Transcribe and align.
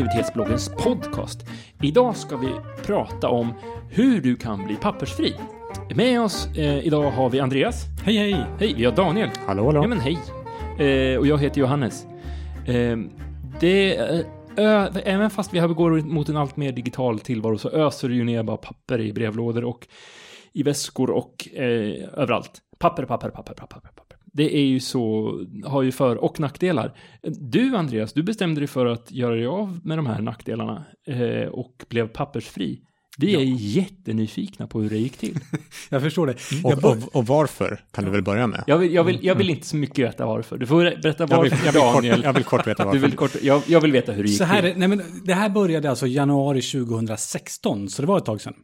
produktivitetsbloggens 0.00 0.68
podcast. 0.68 1.46
Idag 1.82 2.16
ska 2.16 2.36
vi 2.36 2.48
prata 2.86 3.28
om 3.28 3.54
hur 3.90 4.20
du 4.20 4.36
kan 4.36 4.66
bli 4.66 4.76
pappersfri. 4.76 5.34
Med 5.94 6.20
oss 6.20 6.48
eh, 6.56 6.86
idag 6.86 7.10
har 7.10 7.30
vi 7.30 7.40
Andreas. 7.40 7.84
Hej 8.04 8.16
hej! 8.16 8.46
Hej, 8.58 8.74
vi 8.76 8.84
har 8.84 8.92
Daniel. 8.92 9.28
Hallå, 9.46 9.66
hallå. 9.66 9.82
Ja 9.82 9.88
men 9.88 10.00
hej. 10.00 10.18
Eh, 10.78 11.18
och 11.18 11.26
jag 11.26 11.38
heter 11.38 11.60
Johannes. 11.60 12.06
Eh, 12.66 12.98
det, 13.60 13.96
eh, 13.96 14.20
ö, 14.56 14.88
även 15.04 15.30
fast 15.30 15.54
vi 15.54 15.58
har 15.58 15.68
går 15.68 15.90
mot 15.90 16.28
en 16.28 16.36
allt 16.36 16.56
mer 16.56 16.72
digital 16.72 17.18
tillvaro 17.18 17.58
så 17.58 17.70
öser 17.70 18.08
det 18.08 18.14
ju 18.14 18.24
ner 18.24 18.42
bara 18.42 18.56
papper 18.56 19.00
i 19.00 19.12
brevlådor 19.12 19.64
och 19.64 19.86
i 20.52 20.62
väskor 20.62 21.10
och 21.10 21.48
eh, 21.54 22.08
överallt. 22.16 22.50
Papper, 22.78 23.04
papper, 23.04 23.30
papper, 23.30 23.54
papper, 23.54 23.80
papper. 23.80 24.09
Det 24.32 24.56
är 24.56 24.64
ju 24.64 24.80
så, 24.80 25.32
har 25.64 25.82
ju 25.82 25.92
för 25.92 26.16
och 26.16 26.40
nackdelar. 26.40 26.92
Du 27.40 27.76
Andreas, 27.76 28.12
du 28.12 28.22
bestämde 28.22 28.60
dig 28.60 28.68
för 28.68 28.86
att 28.86 29.12
göra 29.12 29.34
dig 29.34 29.46
av 29.46 29.80
med 29.84 29.98
de 29.98 30.06
här 30.06 30.20
nackdelarna 30.22 30.84
eh, 31.06 31.48
och 31.48 31.84
blev 31.88 32.08
pappersfri. 32.08 32.80
Vi 33.18 33.34
är 33.34 33.40
jättenyfikna 33.58 34.66
på 34.66 34.80
hur 34.80 34.90
det 34.90 34.96
gick 34.98 35.16
till. 35.16 35.38
Jag 35.90 36.02
förstår 36.02 36.26
det. 36.26 36.32
Och, 36.64 36.72
Jag 36.72 36.80
bör- 36.80 36.90
och, 37.06 37.16
och 37.16 37.26
varför 37.26 37.80
kan 37.92 38.04
du 38.04 38.10
väl 38.10 38.22
börja 38.22 38.46
med? 38.46 38.64
Jag 38.66 38.78
vill, 38.78 38.94
jag 38.94 39.04
vill, 39.04 39.18
jag 39.22 39.34
vill 39.34 39.50
inte 39.50 39.66
så 39.66 39.76
mycket 39.76 39.98
veta 39.98 40.26
varför. 40.26 40.58
Du 40.58 40.66
får 40.66 40.82
berätta 41.02 41.26
Jag 41.30 41.42
vill, 41.42 41.50
varför 41.50 41.66
jag 41.66 41.72
vill, 41.72 41.80
kort, 41.82 41.94
Daniel. 41.94 42.22
jag 42.24 42.32
vill 42.32 42.44
kort 42.44 42.66
veta 42.66 42.82
Du 42.82 42.86
varför. 42.86 42.98
vill 42.98 43.12
kort, 43.16 43.36
jag, 43.42 43.62
jag 43.66 43.80
vill 43.80 43.92
veta 43.92 44.12
hur 44.12 44.22
det 44.22 44.28
gick 44.28 44.38
Så 44.38 44.44
här, 44.44 44.62
till. 44.62 44.72
nej 44.78 44.88
men, 44.88 45.02
det 45.24 45.34
här 45.34 45.48
började 45.48 45.90
alltså 45.90 46.06
januari 46.06 46.62
2016, 46.62 47.88
så 47.88 48.02
det 48.02 48.08
var 48.08 48.18
ett 48.18 48.24
tag 48.24 48.40
sedan. 48.40 48.54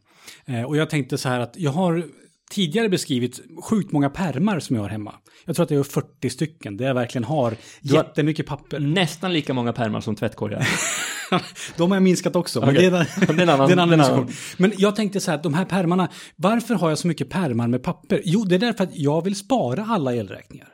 Eh, 0.45 0.63
och 0.63 0.77
jag 0.77 0.89
tänkte 0.89 1.17
så 1.17 1.29
här 1.29 1.39
att 1.39 1.53
jag 1.57 1.71
har 1.71 2.05
tidigare 2.49 2.89
beskrivit 2.89 3.39
sjukt 3.63 3.91
många 3.91 4.09
permar 4.09 4.59
som 4.59 4.75
jag 4.75 4.83
har 4.83 4.89
hemma. 4.89 5.13
Jag 5.45 5.55
tror 5.55 5.63
att 5.63 5.69
det 5.69 5.75
är 5.75 5.83
40 5.83 6.29
stycken, 6.29 6.77
där 6.77 6.85
jag 6.87 6.93
verkligen 6.93 7.23
har 7.23 7.43
har- 7.43 7.57
jättemycket 7.81 8.45
papper. 8.45 8.79
Nästan 8.79 9.33
lika 9.33 9.53
många 9.53 9.73
pärmar 9.73 10.01
som 10.01 10.15
tvättkorgar. 10.15 10.67
De 11.77 11.91
har 11.91 11.95
jag 11.95 12.03
minskat 12.03 12.35
också. 12.35 12.59
Men 12.59 12.69
Okej. 12.69 12.89
det, 12.89 12.97
är, 12.97 13.07
Det 13.35 13.41
är 13.41 13.41
en 13.43 13.49
annan- 13.49 13.67
det 13.67 13.71
är 13.73 13.77
en 13.77 13.79
annan 13.79 14.01
annan. 14.01 14.29
Men 14.57 14.73
jag 14.77 14.95
tänkte 14.95 15.19
så 15.19 15.31
här 15.31 15.39
de 15.43 15.53
här 15.53 15.65
permarna, 15.65 16.09
varför 16.35 16.75
har 16.75 16.89
jag 16.89 16.97
så 16.97 17.07
mycket 17.07 17.29
permar 17.29 17.67
med 17.67 17.83
papper? 17.83 18.21
Jo, 18.25 18.43
det 18.43 18.55
är 18.55 18.59
därför 18.59 18.83
att 18.83 18.95
jag 18.95 19.23
vill 19.23 19.35
spara 19.35 19.85
alla 19.85 20.15
elräkningar. 20.15 20.67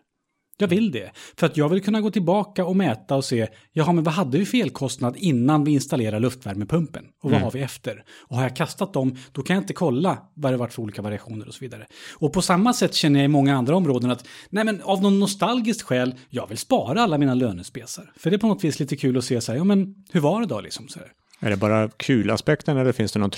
Jag 0.63 0.67
vill 0.67 0.91
det. 0.91 1.11
För 1.37 1.45
att 1.45 1.57
jag 1.57 1.69
vill 1.69 1.83
kunna 1.83 2.01
gå 2.01 2.11
tillbaka 2.11 2.65
och 2.65 2.75
mäta 2.75 3.15
och 3.15 3.25
se, 3.25 3.47
jaha 3.71 3.91
men 3.91 4.03
vad 4.03 4.13
hade 4.13 4.37
vi 4.37 4.45
felkostnad 4.45 5.15
innan 5.17 5.63
vi 5.63 5.71
installerade 5.71 6.19
luftvärmepumpen? 6.19 7.03
Och 7.23 7.31
vad 7.31 7.41
har 7.41 7.51
vi 7.51 7.61
efter? 7.61 8.03
Och 8.27 8.35
har 8.35 8.43
jag 8.43 8.55
kastat 8.55 8.93
dem, 8.93 9.15
då 9.31 9.41
kan 9.41 9.53
jag 9.55 9.63
inte 9.63 9.73
kolla 9.73 10.17
vad 10.33 10.53
det 10.53 10.57
varit 10.57 10.73
för 10.73 10.81
olika 10.81 11.01
variationer 11.01 11.47
och 11.47 11.53
så 11.53 11.59
vidare. 11.59 11.85
Och 12.13 12.33
på 12.33 12.41
samma 12.41 12.73
sätt 12.73 12.93
känner 12.93 13.19
jag 13.19 13.25
i 13.25 13.27
många 13.27 13.55
andra 13.55 13.75
områden 13.75 14.11
att, 14.11 14.27
nej 14.49 14.63
men 14.63 14.81
av 14.81 15.01
någon 15.01 15.19
nostalgiskt 15.19 15.81
skäl, 15.81 16.15
jag 16.29 16.47
vill 16.47 16.57
spara 16.57 17.01
alla 17.01 17.17
mina 17.17 17.33
lönespesar. 17.33 18.11
För 18.17 18.29
det 18.29 18.35
är 18.35 18.37
på 18.37 18.47
något 18.47 18.63
vis 18.63 18.79
lite 18.79 18.95
kul 18.95 19.17
att 19.17 19.25
se 19.25 19.41
så 19.41 19.51
här, 19.51 19.59
ja 19.59 19.63
men 19.63 19.95
hur 20.11 20.19
var 20.19 20.41
det 20.41 20.47
då 20.47 20.61
liksom? 20.61 20.87
Så 20.87 20.99
här. 20.99 21.07
Är 21.39 21.49
det 21.49 21.57
bara 21.57 21.89
kul-aspekten 21.89 22.77
eller 22.77 22.91
finns 22.91 23.11
det 23.11 23.19
någon 23.19 23.31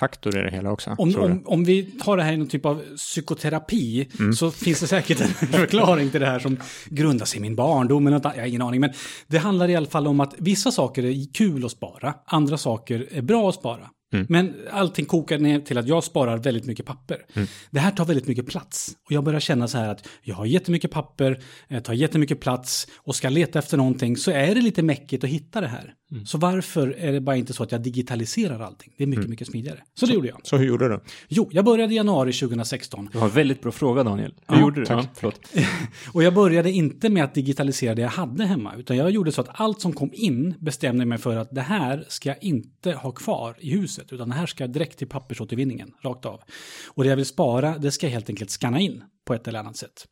trygghetsfaktor 0.00 0.38
i 0.38 0.42
det 0.42 0.50
hela 0.50 0.70
också? 0.72 0.94
Om, 0.98 1.16
om, 1.16 1.42
om 1.46 1.64
vi 1.64 1.82
tar 1.82 2.16
det 2.16 2.22
här 2.22 2.32
i 2.32 2.36
någon 2.36 2.48
typ 2.48 2.66
av 2.66 2.82
psykoterapi 2.96 4.08
Mm. 4.20 4.32
så 4.32 4.50
finns 4.50 4.80
det 4.80 4.86
säkert 4.86 5.20
en 5.20 5.28
förklaring 5.52 6.10
till 6.10 6.20
det 6.20 6.26
här 6.26 6.38
som 6.38 6.56
grundar 6.86 7.26
sig 7.26 7.38
i 7.38 7.40
min 7.42 7.56
barndom. 7.56 8.06
eller 8.06 8.16
något. 8.16 8.32
Jag 8.36 8.42
har 8.42 8.48
ingen 8.48 8.62
aning. 8.62 8.80
Men 8.80 8.90
det 9.26 9.38
handlar 9.38 9.68
i 9.68 9.76
alla 9.76 9.86
fall 9.86 10.06
om 10.06 10.20
att 10.20 10.34
vissa 10.38 10.70
saker 10.70 11.04
är 11.04 11.32
kul 11.34 11.64
att 11.64 11.70
spara, 11.70 12.14
andra 12.26 12.58
saker 12.58 13.08
är 13.10 13.22
bra 13.22 13.48
att 13.48 13.54
spara. 13.54 13.90
Mm. 14.12 14.26
Men 14.28 14.54
allting 14.70 15.04
kokar 15.06 15.38
ner 15.38 15.60
till 15.60 15.78
att 15.78 15.86
jag 15.88 16.04
sparar 16.04 16.38
väldigt 16.38 16.64
mycket 16.64 16.86
papper. 16.86 17.18
Mm. 17.34 17.48
Det 17.70 17.80
här 17.80 17.90
tar 17.90 18.04
väldigt 18.04 18.26
mycket 18.26 18.46
plats. 18.46 18.96
Och 19.06 19.12
jag 19.12 19.24
börjar 19.24 19.40
känna 19.40 19.68
så 19.68 19.78
här 19.78 19.88
att 19.88 20.08
jag 20.22 20.34
har 20.34 20.46
jättemycket 20.46 20.90
papper, 20.90 21.40
tar 21.84 21.92
jättemycket 21.94 22.40
plats 22.40 22.86
och 22.96 23.14
ska 23.16 23.28
leta 23.28 23.58
efter 23.58 23.76
någonting 23.76 24.16
så 24.16 24.30
är 24.30 24.54
det 24.54 24.60
lite 24.60 24.82
mäckigt 24.82 25.24
att 25.24 25.30
hitta 25.30 25.60
det 25.60 25.68
här. 25.68 25.94
Mm. 26.12 26.26
Så 26.26 26.38
varför 26.38 26.88
är 26.98 27.12
det 27.12 27.20
bara 27.20 27.36
inte 27.36 27.52
så 27.52 27.62
att 27.62 27.72
jag 27.72 27.82
digitaliserar 27.82 28.60
allting? 28.60 28.92
Det 28.98 29.04
är 29.04 29.08
mycket, 29.08 29.28
mycket 29.28 29.46
smidigare. 29.48 29.78
Så 29.94 30.06
det 30.06 30.12
gjorde 30.12 30.28
jag. 30.28 30.40
Så 30.42 30.56
hur 30.56 30.66
gjorde 30.66 30.88
du? 30.88 31.00
Jo, 31.28 31.48
jag 31.52 31.64
började 31.64 31.92
i 31.92 31.96
januari 31.96 32.32
2016. 32.32 33.08
Du 33.12 33.18
har 33.18 33.26
en 33.26 33.34
väldigt 33.34 33.62
bra 33.62 33.72
fråga 33.72 34.02
Daniel. 34.02 34.34
Hur 34.48 34.56
Ja, 34.56 34.60
gjorde 34.60 34.80
du? 34.80 34.86
tack. 34.86 35.08
Ja. 35.20 35.32
Och 36.12 36.22
jag 36.22 36.34
började 36.34 36.70
inte 36.70 37.08
med 37.08 37.24
att 37.24 37.34
digitalisera 37.34 37.94
det 37.94 38.02
jag 38.02 38.08
hade 38.08 38.44
hemma, 38.44 38.74
utan 38.78 38.96
jag 38.96 39.10
gjorde 39.10 39.32
så 39.32 39.40
att 39.40 39.48
allt 39.52 39.80
som 39.80 39.92
kom 39.92 40.10
in 40.12 40.54
bestämde 40.58 41.04
mig 41.04 41.18
för 41.18 41.36
att 41.36 41.54
det 41.54 41.60
här 41.60 42.04
ska 42.08 42.28
jag 42.28 42.38
inte 42.44 42.92
ha 42.92 43.10
kvar 43.12 43.56
i 43.58 43.70
huset, 43.70 43.99
utan 44.08 44.28
det 44.28 44.34
här 44.34 44.46
ska 44.46 44.66
direkt 44.66 44.98
till 44.98 45.08
pappersåtervinningen, 45.08 45.92
rakt 46.02 46.26
av. 46.26 46.40
Och 46.88 47.04
det 47.04 47.08
jag 47.10 47.16
vill 47.16 47.26
spara, 47.26 47.78
det 47.78 47.90
ska 47.90 48.06
jag 48.06 48.12
helt 48.12 48.28
enkelt 48.28 48.50
scanna 48.50 48.80
in 48.80 49.04
på 49.24 49.34
ett 49.34 49.48
eller 49.48 49.58
annat 49.58 49.76
sätt. 49.76 50.06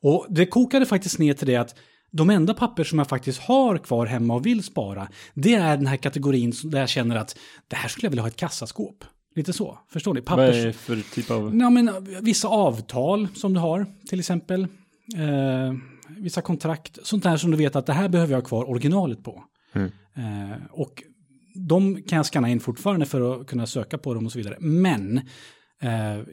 Och 0.00 0.26
det 0.28 0.46
kokade 0.46 0.86
faktiskt 0.86 1.18
ner 1.18 1.34
till 1.34 1.46
det 1.46 1.56
att 1.56 1.74
de 2.10 2.30
enda 2.30 2.54
papper 2.54 2.84
som 2.84 2.98
jag 2.98 3.08
faktiskt 3.08 3.40
har 3.40 3.78
kvar 3.78 4.06
hemma 4.06 4.34
och 4.34 4.46
vill 4.46 4.62
spara, 4.62 5.08
det 5.34 5.54
är 5.54 5.76
den 5.76 5.86
här 5.86 5.96
kategorin 5.96 6.52
där 6.64 6.80
jag 6.80 6.88
känner 6.88 7.16
att 7.16 7.38
det 7.68 7.76
här 7.76 7.88
skulle 7.88 8.06
jag 8.06 8.10
vilja 8.10 8.22
ha 8.22 8.28
ett 8.28 8.36
kassaskåp. 8.36 9.04
Lite 9.34 9.52
så, 9.52 9.78
förstår 9.88 10.14
ni? 10.14 10.20
Vad 10.20 10.26
Pappers... 10.26 10.56
är 10.56 10.66
det 10.66 10.72
för 10.72 11.14
typ 11.14 11.30
av... 11.30 11.56
Ja, 11.56 11.70
men 11.70 11.90
vissa 12.20 12.48
avtal 12.48 13.28
som 13.34 13.54
du 13.54 13.60
har, 13.60 13.86
till 14.08 14.18
exempel. 14.18 14.62
Eh, 15.16 15.74
vissa 16.08 16.42
kontrakt, 16.42 16.98
sånt 17.02 17.22
där 17.22 17.36
som 17.36 17.50
du 17.50 17.56
vet 17.56 17.76
att 17.76 17.86
det 17.86 17.92
här 17.92 18.08
behöver 18.08 18.32
jag 18.32 18.40
ha 18.40 18.48
kvar 18.48 18.70
originalet 18.70 19.24
på. 19.24 19.44
Mm. 19.72 19.90
Eh, 20.16 20.58
och 20.70 21.02
de 21.66 22.02
kan 22.02 22.16
jag 22.16 22.26
scanna 22.26 22.48
in 22.48 22.60
fortfarande 22.60 23.06
för 23.06 23.40
att 23.40 23.46
kunna 23.46 23.66
söka 23.66 23.98
på 23.98 24.14
dem 24.14 24.26
och 24.26 24.32
så 24.32 24.38
vidare. 24.38 24.56
Men 24.60 25.18
eh, 25.82 26.24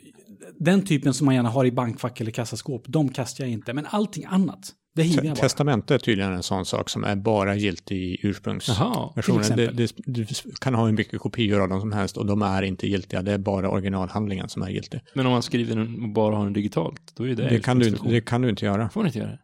den 0.59 0.81
typen 0.85 1.13
som 1.13 1.25
man 1.25 1.35
gärna 1.35 1.49
har 1.49 1.65
i 1.65 1.71
bankfack 1.71 2.21
eller 2.21 2.31
kassaskåp, 2.31 2.83
de 2.87 3.09
kastar 3.09 3.43
jag 3.43 3.51
inte. 3.51 3.73
Men 3.73 3.85
allting 3.89 4.25
annat, 4.25 4.71
det 4.95 5.03
hivar 5.03 5.23
jag 5.23 5.35
bara. 5.35 5.41
Testamente 5.41 5.93
är 5.93 5.97
tydligen 5.97 6.33
en 6.33 6.43
sån 6.43 6.65
sak 6.65 6.89
som 6.89 7.03
är 7.03 7.15
bara 7.15 7.55
giltig 7.55 7.97
i 7.97 8.17
ursprungsversionen. 8.23 9.57
Det, 9.57 9.67
det, 9.67 9.93
du 10.05 10.25
kan 10.61 10.75
ha 10.75 10.85
hur 10.85 10.93
mycket 10.93 11.19
kopior 11.19 11.61
av 11.61 11.69
dem 11.69 11.79
som 11.79 11.91
helst 11.91 12.17
och 12.17 12.25
de 12.25 12.41
är 12.41 12.61
inte 12.61 12.87
giltiga. 12.87 13.21
Det 13.21 13.31
är 13.31 13.37
bara 13.37 13.69
originalhandlingen 13.69 14.49
som 14.49 14.61
är 14.61 14.69
giltig. 14.69 14.99
Men 15.13 15.25
om 15.25 15.31
man 15.31 15.43
skriver 15.43 15.75
den 15.75 16.03
och 16.03 16.09
bara 16.09 16.35
har 16.35 16.43
den 16.43 16.53
digitalt, 16.53 17.01
då 17.15 17.23
är 17.23 17.35
det 17.35 17.49
Det 17.49 17.59
kan, 17.59 17.79
du, 17.79 17.89
det 17.89 18.21
kan 18.21 18.41
du 18.41 18.49
inte 18.49 18.65
göra. 18.65 18.89
får 18.89 18.99
man 19.01 19.07
inte 19.07 19.19
göra. 19.19 19.37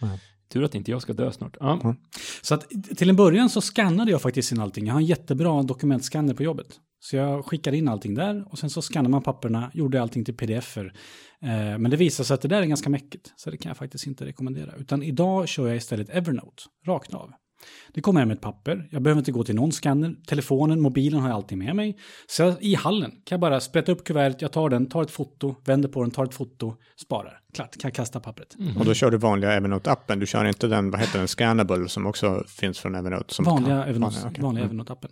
Nej. 0.00 0.18
Tur 0.52 0.64
att 0.64 0.74
inte 0.74 0.90
jag 0.90 1.02
ska 1.02 1.12
dö 1.12 1.32
snart. 1.32 1.56
Ja. 1.60 1.94
Så 2.42 2.54
att 2.54 2.68
till 2.96 3.10
en 3.10 3.16
början 3.16 3.50
så 3.50 3.60
skannade 3.60 4.10
jag 4.10 4.22
faktiskt 4.22 4.52
in 4.52 4.60
allting. 4.60 4.86
Jag 4.86 4.94
har 4.94 5.00
en 5.00 5.06
jättebra 5.06 5.62
dokumentskanner 5.62 6.34
på 6.34 6.42
jobbet. 6.42 6.66
Så 7.00 7.16
jag 7.16 7.44
skickade 7.44 7.76
in 7.76 7.88
allting 7.88 8.14
där 8.14 8.44
och 8.50 8.58
sen 8.58 8.70
så 8.70 8.82
skannar 8.82 9.10
man 9.10 9.22
papperna, 9.22 9.70
gjorde 9.74 10.02
allting 10.02 10.24
till 10.24 10.36
pdf-er. 10.36 10.92
Eh, 11.42 11.78
men 11.78 11.90
det 11.90 11.96
visar 11.96 12.24
sig 12.24 12.34
att 12.34 12.40
det 12.40 12.48
där 12.48 12.62
är 12.62 12.66
ganska 12.66 12.90
mäckigt, 12.90 13.32
så 13.36 13.50
det 13.50 13.56
kan 13.56 13.70
jag 13.70 13.76
faktiskt 13.76 14.06
inte 14.06 14.26
rekommendera. 14.26 14.72
Utan 14.78 15.02
idag 15.02 15.48
kör 15.48 15.66
jag 15.66 15.76
istället 15.76 16.08
Evernote, 16.10 16.62
rakt 16.86 17.14
av. 17.14 17.30
Det 17.94 18.00
kommer 18.00 18.20
hem 18.20 18.30
ett 18.30 18.40
papper, 18.40 18.88
jag 18.90 19.02
behöver 19.02 19.18
inte 19.18 19.32
gå 19.32 19.44
till 19.44 19.54
någon 19.54 19.72
skanner, 19.72 20.14
telefonen, 20.26 20.80
mobilen 20.80 21.20
har 21.20 21.28
jag 21.28 21.36
alltid 21.36 21.58
med 21.58 21.76
mig. 21.76 21.98
Så 22.26 22.54
i 22.60 22.74
hallen 22.74 23.10
kan 23.10 23.36
jag 23.36 23.40
bara 23.40 23.60
sprätta 23.60 23.92
upp 23.92 24.04
kuvertet, 24.04 24.42
jag 24.42 24.52
tar 24.52 24.68
den, 24.68 24.86
tar 24.86 25.02
ett 25.02 25.10
foto, 25.10 25.54
vänder 25.64 25.88
på 25.88 26.02
den, 26.02 26.10
tar 26.10 26.24
ett 26.24 26.34
foto, 26.34 26.74
sparar. 26.96 27.40
Klart, 27.54 27.72
kan 27.80 27.88
jag 27.88 27.94
kasta 27.94 28.20
pappret. 28.20 28.56
Och 28.78 28.84
då 28.84 28.94
kör 28.94 29.10
du 29.10 29.16
vanliga 29.16 29.60
Evernote-appen. 29.60 30.16
Du 30.20 30.26
kör 30.26 30.44
inte 30.44 30.66
den, 30.66 30.90
vad 30.90 31.00
heter 31.00 31.18
den, 31.18 31.28
Scannable 31.28 31.88
som 31.88 32.06
också 32.06 32.44
finns 32.48 32.78
från 32.78 32.94
Evernote. 32.94 33.34
Som 33.34 33.44
Vanliga 33.44 33.80
kan- 33.80 33.88
Evernote, 33.88 34.16
vanliga 34.40 34.64
Mm. 34.64 34.76
Evernote-appen. 34.80 35.08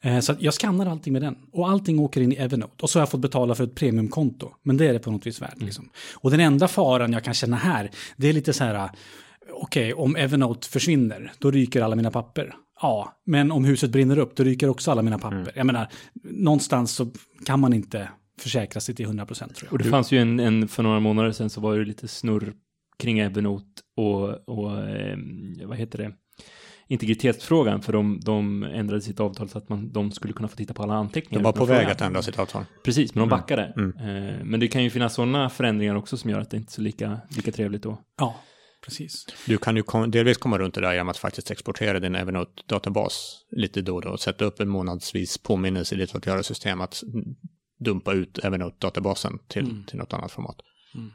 Eh, 0.00 0.20
Så 0.20 0.34
jag 0.38 0.54
skannar 0.54 0.86
allting 0.86 1.12
med 1.12 1.22
den. 1.22 1.36
Och 1.52 1.68
allting 1.70 1.98
åker 1.98 2.20
in 2.20 2.32
i 2.32 2.36
Evernote. 2.36 2.72
Och 2.82 2.90
så 2.90 2.98
har 2.98 3.00
jag 3.02 3.10
fått 3.10 3.20
betala 3.20 3.54
för 3.54 3.64
ett 3.64 3.74
premiumkonto. 3.74 4.50
Men 4.62 4.76
det 4.76 4.86
är 4.88 4.92
det 4.92 4.98
på 4.98 5.10
något 5.10 5.26
vis 5.26 5.42
värt. 5.42 5.60
Liksom. 5.62 5.88
Och 6.14 6.30
den 6.30 6.40
enda 6.40 6.68
faran 6.68 7.12
jag 7.12 7.24
kan 7.24 7.34
känna 7.34 7.56
här, 7.56 7.90
det 8.16 8.28
är 8.28 8.32
lite 8.32 8.52
så 8.52 8.64
här, 8.64 8.90
okej, 9.52 9.94
om 9.94 10.16
Evernote 10.16 10.68
försvinner, 10.68 11.32
då 11.38 11.50
ryker 11.50 11.82
alla 11.82 11.96
mina 11.96 12.10
papper. 12.10 12.54
Ja, 12.82 13.12
men 13.26 13.52
om 13.52 13.64
huset 13.64 13.90
brinner 13.90 14.18
upp, 14.18 14.36
då 14.36 14.42
ryker 14.44 14.68
också 14.68 14.90
alla 14.90 15.02
mina 15.02 15.18
papper. 15.18 15.52
Jag 15.54 15.66
menar, 15.66 15.88
någonstans 16.24 16.90
så 16.92 17.08
kan 17.46 17.60
man 17.60 17.72
inte 17.72 18.08
försäkra 18.40 18.80
sig 18.80 18.94
till 18.94 19.06
100% 19.06 19.26
tror 19.26 19.50
jag. 19.62 19.72
Och 19.72 19.78
det 19.78 19.84
fanns 19.84 20.12
ju 20.12 20.18
en, 20.18 20.40
en, 20.40 20.68
för 20.68 20.82
några 20.82 21.00
månader 21.00 21.32
sedan 21.32 21.50
så 21.50 21.60
var 21.60 21.78
det 21.78 21.84
lite 21.84 22.08
snurr 22.08 22.54
kring 22.98 23.18
Evernote 23.18 23.82
och, 23.96 24.48
och 24.48 24.88
eh, 24.88 25.18
vad 25.64 25.76
heter 25.76 25.98
det? 25.98 26.12
Integritetsfrågan, 26.88 27.82
för 27.82 27.92
de, 27.92 28.20
de 28.24 28.62
ändrade 28.62 29.02
sitt 29.02 29.20
avtal 29.20 29.48
så 29.48 29.58
att 29.58 29.68
man, 29.68 29.92
de 29.92 30.12
skulle 30.12 30.32
kunna 30.32 30.48
få 30.48 30.56
titta 30.56 30.74
på 30.74 30.82
alla 30.82 30.94
anteckningar. 30.94 31.42
De 31.42 31.44
var 31.44 31.52
på 31.52 31.64
väg 31.64 31.80
fråga. 31.80 31.92
att 31.92 32.00
ändra 32.00 32.22
sitt 32.22 32.38
avtal. 32.38 32.64
Precis, 32.84 33.14
men 33.14 33.20
de 33.20 33.28
backade. 33.28 33.72
Mm. 33.76 33.96
Eh, 33.96 34.44
men 34.44 34.60
det 34.60 34.68
kan 34.68 34.84
ju 34.84 34.90
finnas 34.90 35.14
sådana 35.14 35.50
förändringar 35.50 35.94
också 35.94 36.16
som 36.16 36.30
gör 36.30 36.40
att 36.40 36.50
det 36.50 36.56
inte 36.56 36.70
är 36.70 36.72
så 36.72 36.82
lika, 36.82 37.20
lika 37.36 37.52
trevligt 37.52 37.82
då. 37.82 37.98
Ja, 38.18 38.40
precis. 38.84 39.26
Du 39.46 39.58
kan 39.58 39.76
ju 39.76 39.82
kom, 39.82 40.10
delvis 40.10 40.36
komma 40.36 40.58
runt 40.58 40.74
det 40.74 40.80
där 40.80 40.92
genom 40.92 41.08
att 41.08 41.16
faktiskt 41.16 41.50
exportera 41.50 42.00
din 42.00 42.16
Evernote-databas 42.16 43.38
lite 43.50 43.82
då 43.82 43.94
och 43.94 44.02
då 44.02 44.08
och 44.08 44.20
sätta 44.20 44.44
upp 44.44 44.60
en 44.60 44.68
månadsvis 44.68 45.38
påminnelse 45.38 45.94
i 45.94 45.98
ditt 45.98 46.26
göra-system 46.26 46.80
att 46.80 47.02
dumpa 47.78 48.12
ut 48.12 48.38
Evernote-databasen 48.38 49.38
till, 49.48 49.64
Mm. 49.70 49.84
till 49.84 49.98
något 49.98 50.12
annat 50.12 50.32
format. 50.32 50.56
Mm. 50.94 51.12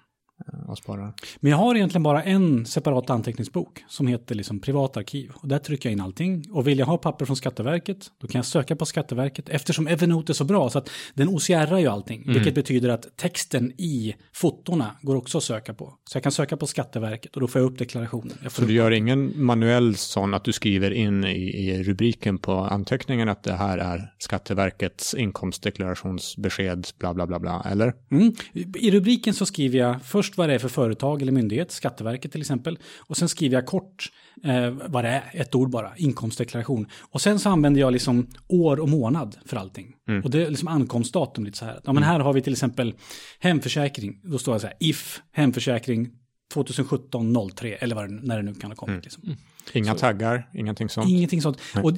Eh, 0.47 0.69
och 0.69 0.77
sparar. 0.77 1.13
Men 1.39 1.51
jag 1.51 1.57
har 1.57 1.75
egentligen 1.75 2.03
bara 2.03 2.23
en 2.23 2.65
separat 2.65 3.09
anteckningsbok 3.09 3.83
som 3.87 4.07
heter 4.07 4.35
liksom 4.35 4.59
privatarkiv. 4.59 5.31
Och 5.33 5.47
där 5.47 5.59
trycker 5.59 5.89
jag 5.89 5.93
in 5.93 6.01
allting. 6.01 6.45
Och 6.51 6.67
vill 6.67 6.79
jag 6.79 6.85
ha 6.85 6.97
papper 6.97 7.25
från 7.25 7.35
Skatteverket, 7.35 7.97
då 8.21 8.27
kan 8.27 8.39
jag 8.39 8.45
söka 8.45 8.75
på 8.75 8.85
Skatteverket. 8.85 9.49
Eftersom 9.49 9.87
Evernote 9.87 10.31
är 10.31 10.33
så 10.33 10.43
bra, 10.43 10.69
så 10.69 10.77
att 10.77 10.89
den 11.13 11.29
OCR 11.29 11.77
ju 11.77 11.87
allting. 11.87 12.21
Mm. 12.21 12.33
Vilket 12.33 12.55
betyder 12.55 12.89
att 12.89 13.17
texten 13.17 13.71
i 13.77 14.15
fotona 14.33 14.95
går 15.01 15.15
också 15.15 15.37
att 15.37 15.43
söka 15.43 15.73
på. 15.73 15.93
Så 16.09 16.15
jag 16.15 16.23
kan 16.23 16.31
söka 16.31 16.57
på 16.57 16.67
Skatteverket 16.67 17.35
och 17.35 17.41
då 17.41 17.47
får 17.47 17.61
jag 17.61 17.71
upp 17.71 17.77
deklarationen. 17.77 18.37
Jag 18.43 18.51
så 18.51 18.61
du 18.61 18.73
gör 18.73 18.91
ingen 18.91 19.43
manuell 19.45 19.95
sån 19.95 20.33
att 20.33 20.43
du 20.43 20.53
skriver 20.53 20.91
in 20.91 21.23
i, 21.23 21.69
i 21.69 21.83
rubriken 21.83 22.37
på 22.37 22.53
anteckningen 22.53 23.29
att 23.29 23.43
det 23.43 23.53
här 23.53 23.77
är 23.77 24.13
Skatteverkets 24.17 25.13
inkomstdeklarationsbesked, 25.13 26.87
bla 26.99 27.13
bla 27.13 27.27
bla 27.27 27.39
bla, 27.39 27.65
eller? 27.71 27.93
Mm. 28.11 28.33
I 28.75 28.91
rubriken 28.91 29.33
så 29.33 29.45
skriver 29.45 29.79
jag 29.79 30.03
först 30.03 30.30
först 30.31 30.37
vad 30.37 30.49
det 30.49 30.55
är 30.55 30.59
för 30.59 30.69
företag 30.69 31.21
eller 31.21 31.31
myndighet, 31.31 31.71
Skatteverket 31.71 32.31
till 32.31 32.41
exempel. 32.41 32.79
Och 32.99 33.17
sen 33.17 33.29
skriver 33.29 33.55
jag 33.55 33.65
kort 33.65 34.11
eh, 34.43 34.69
vad 34.69 35.03
det 35.03 35.09
är, 35.09 35.23
ett 35.33 35.55
ord 35.55 35.69
bara, 35.69 35.91
inkomstdeklaration. 35.97 36.87
Och 37.11 37.21
sen 37.21 37.39
så 37.39 37.49
använder 37.49 37.81
jag 37.81 37.93
liksom 37.93 38.27
år 38.47 38.79
och 38.79 38.89
månad 38.89 39.37
för 39.45 39.57
allting. 39.57 39.95
Mm. 40.07 40.23
Och 40.23 40.29
det 40.29 40.41
är 40.41 40.49
liksom 40.49 40.67
ankomstdatum 40.67 41.45
lite 41.45 41.57
så 41.57 41.65
här. 41.65 41.79
Ja, 41.83 41.93
men 41.93 42.03
här 42.03 42.19
har 42.19 42.33
vi 42.33 42.41
till 42.41 42.53
exempel 42.53 42.93
hemförsäkring. 43.39 44.19
Då 44.23 44.37
står 44.37 44.53
det 44.53 44.59
så 44.59 44.67
här, 44.67 44.75
if 44.79 45.21
hemförsäkring 45.31 46.09
2017 46.51 47.49
03 47.55 47.75
eller 47.75 47.95
vad 47.95 48.09
det, 48.09 48.19
när 48.23 48.37
det 48.37 48.43
nu 48.43 48.53
kan 48.53 48.71
ha 48.71 48.75
kommit. 48.75 48.93
Mm. 48.93 49.01
Liksom. 49.01 49.23
Mm. 49.23 49.37
Inga 49.73 49.93
så. 49.93 49.99
taggar, 49.99 50.49
ingenting 50.53 50.89
sånt. 50.89 51.09
Ingenting 51.09 51.41
sånt. 51.41 51.61
Nej. 51.75 51.83
Och 51.83 51.93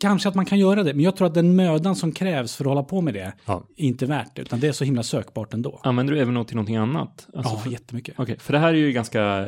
kanske 0.00 0.28
att 0.28 0.34
man 0.34 0.46
kan 0.46 0.58
göra 0.58 0.82
det, 0.82 0.94
men 0.94 1.04
jag 1.04 1.16
tror 1.16 1.26
att 1.26 1.34
den 1.34 1.56
mödan 1.56 1.96
som 1.96 2.12
krävs 2.12 2.56
för 2.56 2.64
att 2.64 2.68
hålla 2.68 2.82
på 2.82 3.00
med 3.00 3.14
det 3.14 3.32
ja. 3.44 3.66
är 3.76 3.84
inte 3.84 4.06
värt 4.06 4.36
det, 4.36 4.42
utan 4.42 4.60
det 4.60 4.68
är 4.68 4.72
så 4.72 4.84
himla 4.84 5.02
sökbart 5.02 5.54
ändå. 5.54 5.80
Använder 5.82 6.14
du 6.14 6.20
även 6.20 6.34
något 6.34 6.48
till 6.48 6.56
någonting 6.56 6.76
annat? 6.76 7.28
Alltså 7.34 7.54
ja, 7.54 7.58
för, 7.58 7.70
jättemycket. 7.70 8.14
Okej, 8.14 8.22
okay, 8.22 8.36
för 8.36 8.52
det 8.52 8.58
här 8.58 8.68
är 8.68 8.78
ju 8.78 8.92
ganska, 8.92 9.46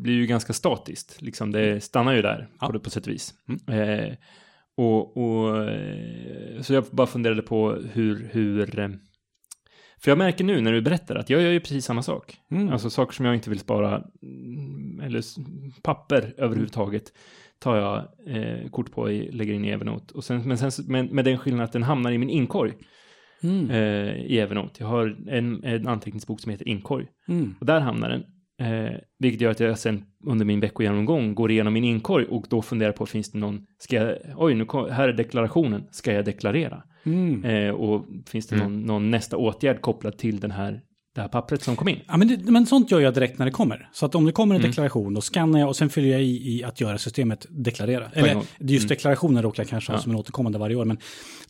blir 0.00 0.14
ju 0.14 0.26
ganska 0.26 0.52
statiskt, 0.52 1.22
liksom 1.22 1.52
det 1.52 1.68
mm. 1.68 1.80
stannar 1.80 2.12
ju 2.12 2.22
där 2.22 2.48
ja. 2.60 2.66
på, 2.66 2.80
på 2.80 2.90
sätt 2.90 3.06
och 3.06 3.12
vis. 3.12 3.34
Mm. 3.48 3.80
Eh, 3.80 4.14
och, 4.76 5.16
och, 5.16 5.68
så 6.60 6.74
jag 6.74 6.84
bara 6.90 7.06
funderade 7.06 7.42
på 7.42 7.78
hur, 7.92 8.28
hur 8.32 8.60
för 10.02 10.10
jag 10.10 10.18
märker 10.18 10.44
nu 10.44 10.60
när 10.60 10.72
du 10.72 10.80
berättar 10.80 11.16
att 11.16 11.30
jag 11.30 11.42
gör 11.42 11.50
ju 11.50 11.60
precis 11.60 11.84
samma 11.84 12.02
sak. 12.02 12.36
Mm. 12.50 12.72
Alltså 12.72 12.90
saker 12.90 13.12
som 13.12 13.24
jag 13.24 13.34
inte 13.34 13.50
vill 13.50 13.58
spara, 13.58 14.02
mm, 14.22 15.00
eller 15.00 15.22
papper 15.82 16.34
överhuvudtaget, 16.36 17.12
tar 17.58 17.76
jag 17.76 17.96
eh, 18.36 18.70
kort 18.70 18.92
på 18.92 19.02
och 19.02 19.10
lägger 19.10 19.54
in 19.54 19.64
i 19.64 19.70
Evernote. 19.70 20.14
Och 20.14 20.24
sen, 20.24 20.42
men 20.48 20.58
sen, 20.58 20.84
med, 20.86 21.12
med 21.12 21.24
den 21.24 21.38
skillnaden 21.38 21.64
att 21.64 21.72
den 21.72 21.82
hamnar 21.82 22.12
i 22.12 22.18
min 22.18 22.30
inkorg. 22.30 22.72
Mm. 23.42 23.70
Eh, 23.70 24.14
i 24.14 24.38
Evernote. 24.38 24.74
Jag 24.78 24.86
har 24.86 25.16
en, 25.28 25.64
en 25.64 25.88
anteckningsbok 25.88 26.40
som 26.40 26.50
heter 26.50 26.68
Inkorg. 26.68 27.06
Mm. 27.28 27.54
Och 27.60 27.66
där 27.66 27.80
hamnar 27.80 28.08
den. 28.08 28.24
Eh, 28.60 28.94
vilket 29.18 29.40
gör 29.40 29.50
att 29.50 29.60
jag 29.60 29.78
sen 29.78 30.04
under 30.24 30.44
min 30.44 30.60
veckogenomgång 30.60 31.34
går 31.34 31.50
igenom 31.50 31.72
min 31.72 31.84
inkorg 31.84 32.26
och 32.26 32.46
då 32.48 32.62
funderar 32.62 32.92
på 32.92 33.06
finns 33.06 33.32
det 33.32 33.38
någon, 33.38 33.66
ska 33.78 33.96
jag, 33.96 34.16
oj 34.36 34.54
nu 34.54 34.64
kom, 34.64 34.90
här 34.90 35.08
är 35.08 35.12
deklarationen, 35.12 35.84
ska 35.90 36.12
jag 36.12 36.24
deklarera? 36.24 36.82
Mm. 37.02 37.44
Eh, 37.44 37.70
och 37.70 38.06
finns 38.26 38.46
det 38.46 38.56
mm. 38.56 38.66
någon, 38.66 38.82
någon, 38.82 39.10
nästa 39.10 39.36
åtgärd 39.36 39.80
kopplad 39.80 40.18
till 40.18 40.40
den 40.40 40.50
här 40.50 40.80
det 41.14 41.20
här 41.20 41.28
pappret 41.28 41.62
som 41.62 41.76
kom 41.76 41.88
in. 41.88 42.00
Ja, 42.06 42.16
men, 42.16 42.28
det, 42.28 42.50
men 42.50 42.66
sånt 42.66 42.90
gör 42.90 43.00
jag 43.00 43.14
direkt 43.14 43.38
när 43.38 43.46
det 43.46 43.52
kommer. 43.52 43.88
Så 43.92 44.06
att 44.06 44.14
om 44.14 44.24
det 44.24 44.32
kommer 44.32 44.54
en 44.54 44.60
mm. 44.60 44.70
deklaration, 44.70 45.14
då 45.14 45.20
skannar 45.20 45.60
jag 45.60 45.68
och 45.68 45.76
sen 45.76 45.90
fyller 45.90 46.08
jag 46.08 46.22
i, 46.22 46.58
i 46.58 46.64
att 46.64 46.80
göra 46.80 46.98
systemet 46.98 47.46
deklarera. 47.50 48.10
Eller 48.12 48.42
just 48.58 48.84
mm. 48.84 48.88
deklarationen 48.88 49.42
råkar 49.42 49.62
jag 49.62 49.68
kanske 49.68 49.92
ja. 49.92 49.96
ha 49.96 50.02
som 50.02 50.12
en 50.12 50.18
återkommande 50.18 50.58
varje 50.58 50.76
år. 50.76 50.84
Men 50.84 50.98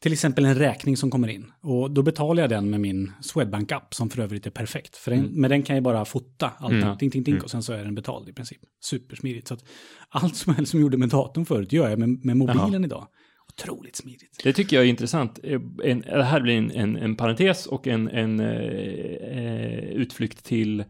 till 0.00 0.12
exempel 0.12 0.44
en 0.44 0.54
räkning 0.54 0.96
som 0.96 1.10
kommer 1.10 1.28
in. 1.28 1.52
Och 1.62 1.90
då 1.90 2.02
betalar 2.02 2.42
jag 2.42 2.50
den 2.50 2.70
med 2.70 2.80
min 2.80 3.12
Swedbank-app 3.20 3.94
som 3.94 4.10
för 4.10 4.22
övrigt 4.22 4.46
är 4.46 4.50
perfekt. 4.50 4.96
För 4.96 5.10
den, 5.10 5.20
mm. 5.20 5.40
Med 5.40 5.50
den 5.50 5.62
kan 5.62 5.76
jag 5.76 5.82
bara 5.82 6.04
fota 6.04 6.50
allt, 6.58 6.72
mm. 6.72 6.96
ding, 6.98 7.10
ding, 7.10 7.22
ding, 7.22 7.34
mm. 7.34 7.44
och 7.44 7.50
sen 7.50 7.62
så 7.62 7.72
är 7.72 7.84
den 7.84 7.94
betald 7.94 8.28
i 8.28 8.32
princip. 8.32 8.60
Supersmidigt. 8.84 9.48
Så 9.48 9.54
att 9.54 9.64
allt 10.08 10.36
som 10.36 10.54
helst 10.54 10.70
som 10.70 10.80
gjorde 10.80 10.96
med 10.96 11.08
datorn 11.08 11.46
förut 11.46 11.72
gör 11.72 11.88
jag 11.88 11.98
med, 11.98 12.24
med 12.24 12.36
mobilen 12.36 12.72
Jaha. 12.72 12.84
idag 12.84 13.06
otroligt 13.60 13.96
smidigt. 13.96 14.40
Det 14.44 14.52
tycker 14.52 14.76
jag 14.76 14.84
är 14.84 14.88
intressant. 14.88 15.38
En, 15.84 16.00
det 16.00 16.24
här 16.24 16.40
blir 16.40 16.58
en, 16.58 16.70
en, 16.70 16.96
en 16.96 17.16
parentes 17.16 17.66
och 17.66 17.86
en, 17.86 18.08
en 18.08 18.40
eh, 18.40 19.78
utflykt 19.78 20.44
till 20.44 20.84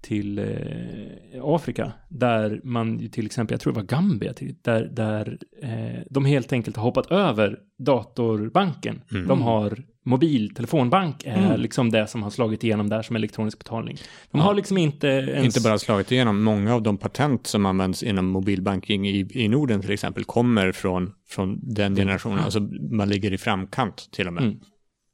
till 0.00 0.38
eh, 0.38 1.40
Afrika, 1.42 1.92
där 2.08 2.60
man 2.64 3.08
till 3.08 3.26
exempel, 3.26 3.54
jag 3.54 3.60
tror 3.60 3.72
det 3.72 3.80
var 3.80 3.86
Gambia, 3.86 4.34
där, 4.62 4.84
där 4.84 5.38
eh, 5.62 6.02
de 6.10 6.24
helt 6.24 6.52
enkelt 6.52 6.76
har 6.76 6.82
hoppat 6.82 7.10
över 7.10 7.58
datorbanken. 7.78 9.02
Mm. 9.10 9.26
De 9.26 9.42
har 9.42 9.82
mobiltelefonbank 10.04 11.24
är 11.24 11.46
mm. 11.46 11.60
liksom 11.60 11.90
det 11.90 12.06
som 12.06 12.22
har 12.22 12.30
slagit 12.30 12.64
igenom 12.64 12.88
där 12.88 13.02
som 13.02 13.16
elektronisk 13.16 13.58
betalning. 13.58 13.96
De 14.30 14.38
ja. 14.38 14.44
har 14.44 14.54
liksom 14.54 14.78
inte 14.78 15.06
ens... 15.06 15.44
Inte 15.56 15.68
bara 15.68 15.78
slagit 15.78 16.12
igenom, 16.12 16.42
många 16.42 16.74
av 16.74 16.82
de 16.82 16.98
patent 16.98 17.46
som 17.46 17.66
används 17.66 18.02
inom 18.02 18.26
mobilbanking 18.26 19.08
i, 19.08 19.28
i 19.30 19.48
Norden 19.48 19.80
till 19.80 19.92
exempel 19.92 20.24
kommer 20.24 20.72
från, 20.72 21.12
från 21.28 21.58
den 21.62 21.86
mm. 21.86 21.96
generationen, 21.96 22.38
mm. 22.38 22.44
alltså 22.44 22.60
man 22.94 23.08
ligger 23.08 23.32
i 23.32 23.38
framkant 23.38 24.08
till 24.12 24.26
och 24.26 24.32
med. 24.32 24.42
Mm. 24.42 24.60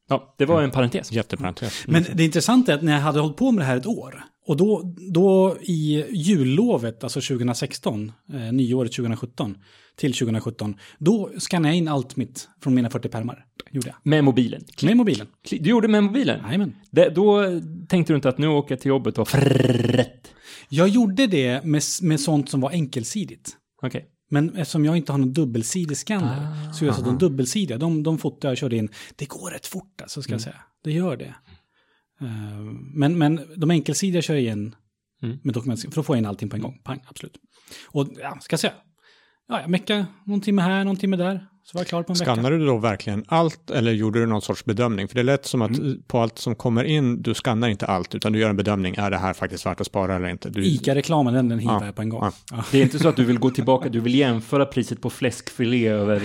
Ja, 0.08 0.34
det 0.38 0.44
var 0.44 0.56
en 0.56 0.64
mm. 0.64 0.70
parentes. 0.70 1.12
Jätteparentes. 1.12 1.86
Mm. 1.86 2.02
Men 2.02 2.16
det 2.16 2.24
intressanta 2.24 2.72
är 2.72 2.76
att 2.76 2.82
när 2.82 2.92
jag 2.92 3.00
hade 3.00 3.20
hållit 3.20 3.36
på 3.36 3.52
med 3.52 3.60
det 3.60 3.66
här 3.66 3.76
ett 3.76 3.86
år, 3.86 4.24
och 4.46 4.56
då, 4.56 4.94
då 5.12 5.56
i 5.60 6.04
jullovet, 6.10 7.04
alltså 7.04 7.20
2016, 7.20 8.12
eh, 8.32 8.52
nyåret 8.52 8.92
2017, 8.92 9.56
till 9.96 10.12
2017, 10.12 10.74
då 10.98 11.30
skannade 11.38 11.68
jag 11.68 11.78
in 11.78 11.88
allt 11.88 12.16
mitt 12.16 12.48
från 12.62 12.74
mina 12.74 12.90
40 12.90 13.08
permar 13.08 13.44
gjorde 13.70 13.88
jag. 13.88 13.96
Med 14.02 14.24
mobilen? 14.24 14.64
Klick. 14.64 14.88
Med 14.88 14.96
mobilen. 14.96 15.26
Klick. 15.44 15.62
Du 15.62 15.70
gjorde 15.70 15.88
med 15.88 16.04
mobilen? 16.04 16.40
Jajamän. 16.44 16.76
Då 17.14 17.42
tänkte 17.88 18.12
du 18.12 18.16
inte 18.16 18.28
att 18.28 18.38
nu 18.38 18.46
åker 18.48 18.74
jag 18.74 18.80
till 18.80 18.88
jobbet 18.88 19.18
och 19.18 19.28
frrrrrätt? 19.28 20.34
Jag 20.68 20.88
gjorde 20.88 21.26
det 21.26 21.64
med, 22.02 22.20
sånt 22.20 22.48
som 22.50 22.60
var 22.60 22.70
enkelsidigt. 22.70 23.56
Okej. 23.82 24.06
Men 24.30 24.56
eftersom 24.56 24.84
jag 24.84 24.96
inte 24.96 25.12
har 25.12 25.18
någon 25.18 25.32
dubbelsidig 25.32 25.96
scanner 25.96 26.72
så 26.72 26.84
gör 26.84 26.88
jag 26.88 26.94
så 26.94 27.00
att 27.00 27.06
de 27.06 27.18
dubbelsidiga, 27.18 27.78
de, 27.78 28.02
de 28.02 28.18
fotar 28.18 28.48
jag 28.48 28.58
körde 28.58 28.76
in, 28.76 28.88
det 29.16 29.28
går 29.28 29.50
rätt 29.50 29.66
fort 29.66 30.00
alltså 30.00 30.22
ska 30.22 30.32
jag 30.32 30.40
säga. 30.40 30.60
Det 30.84 30.92
gör 30.92 31.16
det. 31.16 31.34
Men, 32.94 33.40
de 33.56 33.70
enkelsidiga 33.70 34.22
kör 34.22 34.34
jag 34.34 34.52
in 34.52 34.74
med 35.20 35.54
dokumentscanner, 35.54 35.92
för 35.92 36.00
då 36.00 36.02
får 36.02 36.16
jag 36.16 36.20
in 36.20 36.26
allting 36.26 36.48
på 36.48 36.56
en 36.56 36.62
gång. 36.62 36.80
Pang, 36.84 37.00
absolut. 37.08 37.36
Och 37.86 38.08
ja, 38.20 38.38
ska 38.40 38.52
jag 38.52 38.60
säga, 38.60 38.72
ja, 39.48 39.60
jag 39.60 39.70
meckade 39.70 40.06
någon 40.24 40.40
timme 40.40 40.62
här, 40.62 40.84
någon 40.84 40.96
timme 40.96 41.16
där. 41.16 41.46
Så 41.64 41.78
var 41.78 41.80
jag 41.80 41.88
klar 41.88 42.02
på 42.02 42.12
en 42.12 42.18
vecka. 42.18 42.32
Skannade 42.32 42.58
du 42.58 42.66
då 42.66 42.76
verkligen 42.78 43.24
allt 43.28 43.70
eller 43.70 43.92
gjorde 43.92 44.20
du 44.20 44.26
någon 44.26 44.42
sorts 44.42 44.64
bedömning? 44.64 45.08
För 45.08 45.14
det 45.14 45.22
lät 45.22 45.46
som 45.46 45.62
att 45.62 45.78
Mm. 45.78 46.02
på 46.06 46.18
allt 46.20 46.38
som 46.38 46.54
kommer 46.54 46.84
in, 46.84 47.22
du 47.22 47.34
skannar 47.34 47.68
inte 47.68 47.86
allt, 47.86 48.14
utan 48.14 48.32
du 48.32 48.38
gör 48.38 48.50
en 48.50 48.56
bedömning, 48.56 48.94
är 48.98 49.10
det 49.10 49.18
här 49.18 49.32
faktiskt 49.34 49.66
värt 49.66 49.80
att 49.80 49.86
spara 49.86 50.16
eller 50.16 50.28
inte? 50.28 50.50
Du, 50.50 50.64
ICA-reklamen, 50.64 51.34
den, 51.34 51.48
den 51.48 51.58
hivar 51.58 51.78
Ja, 51.80 51.86
jag 51.86 51.94
på 51.94 52.02
en 52.02 52.08
gång. 52.08 52.20
ja. 52.24 52.32
Ja. 52.50 52.64
Det 52.72 52.78
är 52.78 52.82
inte 52.82 52.98
så 52.98 53.08
att 53.08 53.16
du 53.16 53.24
vill 53.24 53.38
gå 53.38 53.50
tillbaka, 53.50 53.88
du 53.88 54.00
vill 54.00 54.14
jämföra 54.14 54.66
priset 54.66 55.00
på 55.00 55.10
fläskfilé 55.10 55.88
över, 55.88 56.22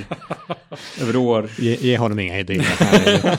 över 1.02 1.16
år. 1.16 1.50
ge, 1.60 1.76
ge 1.76 1.98
honom 1.98 2.20
inga 2.20 2.40
idéer. 2.40 2.66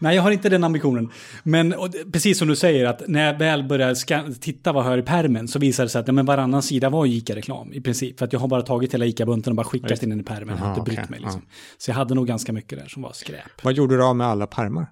Nej, 0.00 0.16
jag 0.16 0.22
har 0.22 0.30
inte 0.30 0.48
den 0.48 0.64
ambitionen. 0.64 1.10
Men 1.42 1.72
och, 1.72 1.88
precis 2.12 2.38
som 2.38 2.48
du 2.48 2.56
säger, 2.56 2.86
att 2.86 3.02
när 3.08 3.26
jag 3.26 3.38
väl 3.38 3.64
börjar 3.64 3.94
ska, 3.94 4.22
titta 4.40 4.72
vad 4.72 4.84
jag 4.84 4.90
har 4.90 4.98
i 4.98 5.02
permen 5.02 5.48
så 5.48 5.58
visar 5.58 5.84
det 5.84 5.90
sig 5.90 6.00
att 6.00 6.06
ja, 6.06 6.12
men 6.12 6.26
varannan 6.26 6.62
sida 6.62 6.90
var 6.90 7.06
ICA-reklam 7.06 7.72
i 7.72 7.80
princip. 7.80 8.18
För 8.18 8.26
att 8.26 8.32
jag 8.32 8.40
har 8.40 8.48
bara 8.48 8.62
tagit 8.62 8.94
hela 8.94 9.06
ICA-bunten 9.06 9.50
och 9.50 9.56
bara 9.56 9.66
skickat 9.66 10.02
in 10.02 10.10
den 10.10 10.20
i 10.20 10.22
permen. 10.22 10.48
Jag 10.48 10.56
har 10.56 10.66
Aha, 10.66 10.74
inte 10.74 10.84
brytt 10.84 10.98
okej, 10.98 11.10
mig 11.10 11.20
liksom. 11.20 11.42
Så 11.78 11.90
jag 11.90 11.96
hade 11.96 12.14
nog 12.14 12.26
ganska 12.26 12.52
mycket 12.52 12.78
där 12.78 12.86
som 12.86 13.02
var 13.02 13.12
skräp. 13.12 13.62
Vad 13.62 13.74
gjorde 13.74 13.96
du 13.96 14.04
av 14.04 14.16
med 14.16 14.26
alla 14.26 14.46
pärmar? 14.46 14.86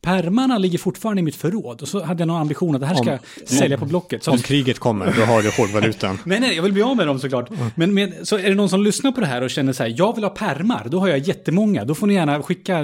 Permarna 0.00 0.58
ligger 0.58 0.78
fortfarande 0.78 1.20
i 1.20 1.22
mitt 1.22 1.36
förråd. 1.36 1.82
Och 1.82 1.88
så 1.88 2.02
hade 2.04 2.20
jag 2.20 2.26
någon 2.26 2.40
ambition 2.40 2.74
att 2.74 2.80
det 2.80 2.86
här 2.86 2.94
ska 2.94 3.12
Om- 3.12 3.18
jag 3.40 3.48
sälja 3.48 3.78
på 3.78 3.86
Blocket. 3.86 4.22
Så 4.24 4.30
Om 4.30 4.38
kriget 4.38 4.78
kommer, 4.78 5.14
då 5.16 5.22
har 5.22 5.42
du 5.42 5.50
hårdvalutan. 5.50 6.18
Nej, 6.24 6.40
nej, 6.40 6.56
jag 6.56 6.62
vill 6.62 6.72
bli 6.72 6.82
av 6.82 6.96
med 6.96 7.06
dem 7.06 7.18
såklart. 7.18 7.50
Men 7.74 7.94
med, 7.94 8.14
så 8.22 8.38
är 8.38 8.48
det 8.48 8.54
någon 8.54 8.68
som 8.68 8.82
lyssnar 8.82 9.12
på 9.12 9.20
det 9.20 9.26
här 9.26 9.42
och 9.42 9.50
känner 9.50 9.72
så 9.72 9.82
här, 9.82 9.94
jag 9.96 10.14
vill 10.14 10.24
ha 10.24 10.30
permar, 10.30 10.86
då 10.90 11.00
har 11.00 11.08
jag 11.08 11.18
jättemånga. 11.18 11.84
Då 11.84 11.94
får 11.94 12.06
ni 12.06 12.14
gärna 12.14 12.42
skicka 12.42 12.82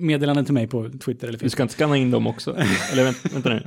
meddelanden 0.00 0.44
till 0.44 0.54
mig 0.54 0.66
på 0.66 0.90
Twitter 1.04 1.28
eller 1.28 1.32
Du 1.32 1.38
Facebook. 1.38 1.52
ska 1.52 1.62
inte 1.62 1.74
skanna 1.74 1.96
in 1.96 2.10
dem 2.10 2.26
också? 2.26 2.56
Eller 2.92 3.04
vänta, 3.04 3.28
vänta 3.32 3.48
nu. 3.48 3.62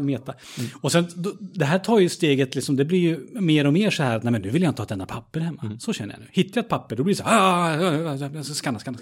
Meta. 0.00 0.34
Och 0.80 0.92
sen, 0.92 1.06
då, 1.14 1.32
det 1.40 1.64
här 1.64 1.78
tar 1.78 1.98
ju 1.98 2.08
steget, 2.08 2.54
liksom, 2.54 2.76
det 2.76 2.84
blir 2.84 2.98
ju 2.98 3.40
mer 3.40 3.66
och 3.66 3.72
mer 3.72 3.90
så 3.90 4.02
här, 4.02 4.16
att, 4.16 4.22
nej 4.22 4.32
men 4.32 4.42
nu 4.42 4.50
vill 4.50 4.62
jag 4.62 4.70
inte 4.70 4.82
ha 4.82 4.84
ett 4.84 4.90
enda 4.90 5.06
papper 5.06 5.40
hemma. 5.40 5.76
Så 5.80 5.92
känner 5.92 6.14
jag 6.14 6.20
nu. 6.20 6.26
Hittar 6.32 6.58
jag 6.58 6.62
ett 6.64 6.68
papper, 6.70 6.96
då 6.96 7.04
blir 7.04 7.14
det 7.14 7.18
så 7.18 7.24
här, 7.24 7.38
ah, 7.40 8.10
ah, 8.10 8.14
ah, 8.14 8.42
skanna, 8.42 8.78
skanna, 8.78 8.78
skanna. 8.78 8.98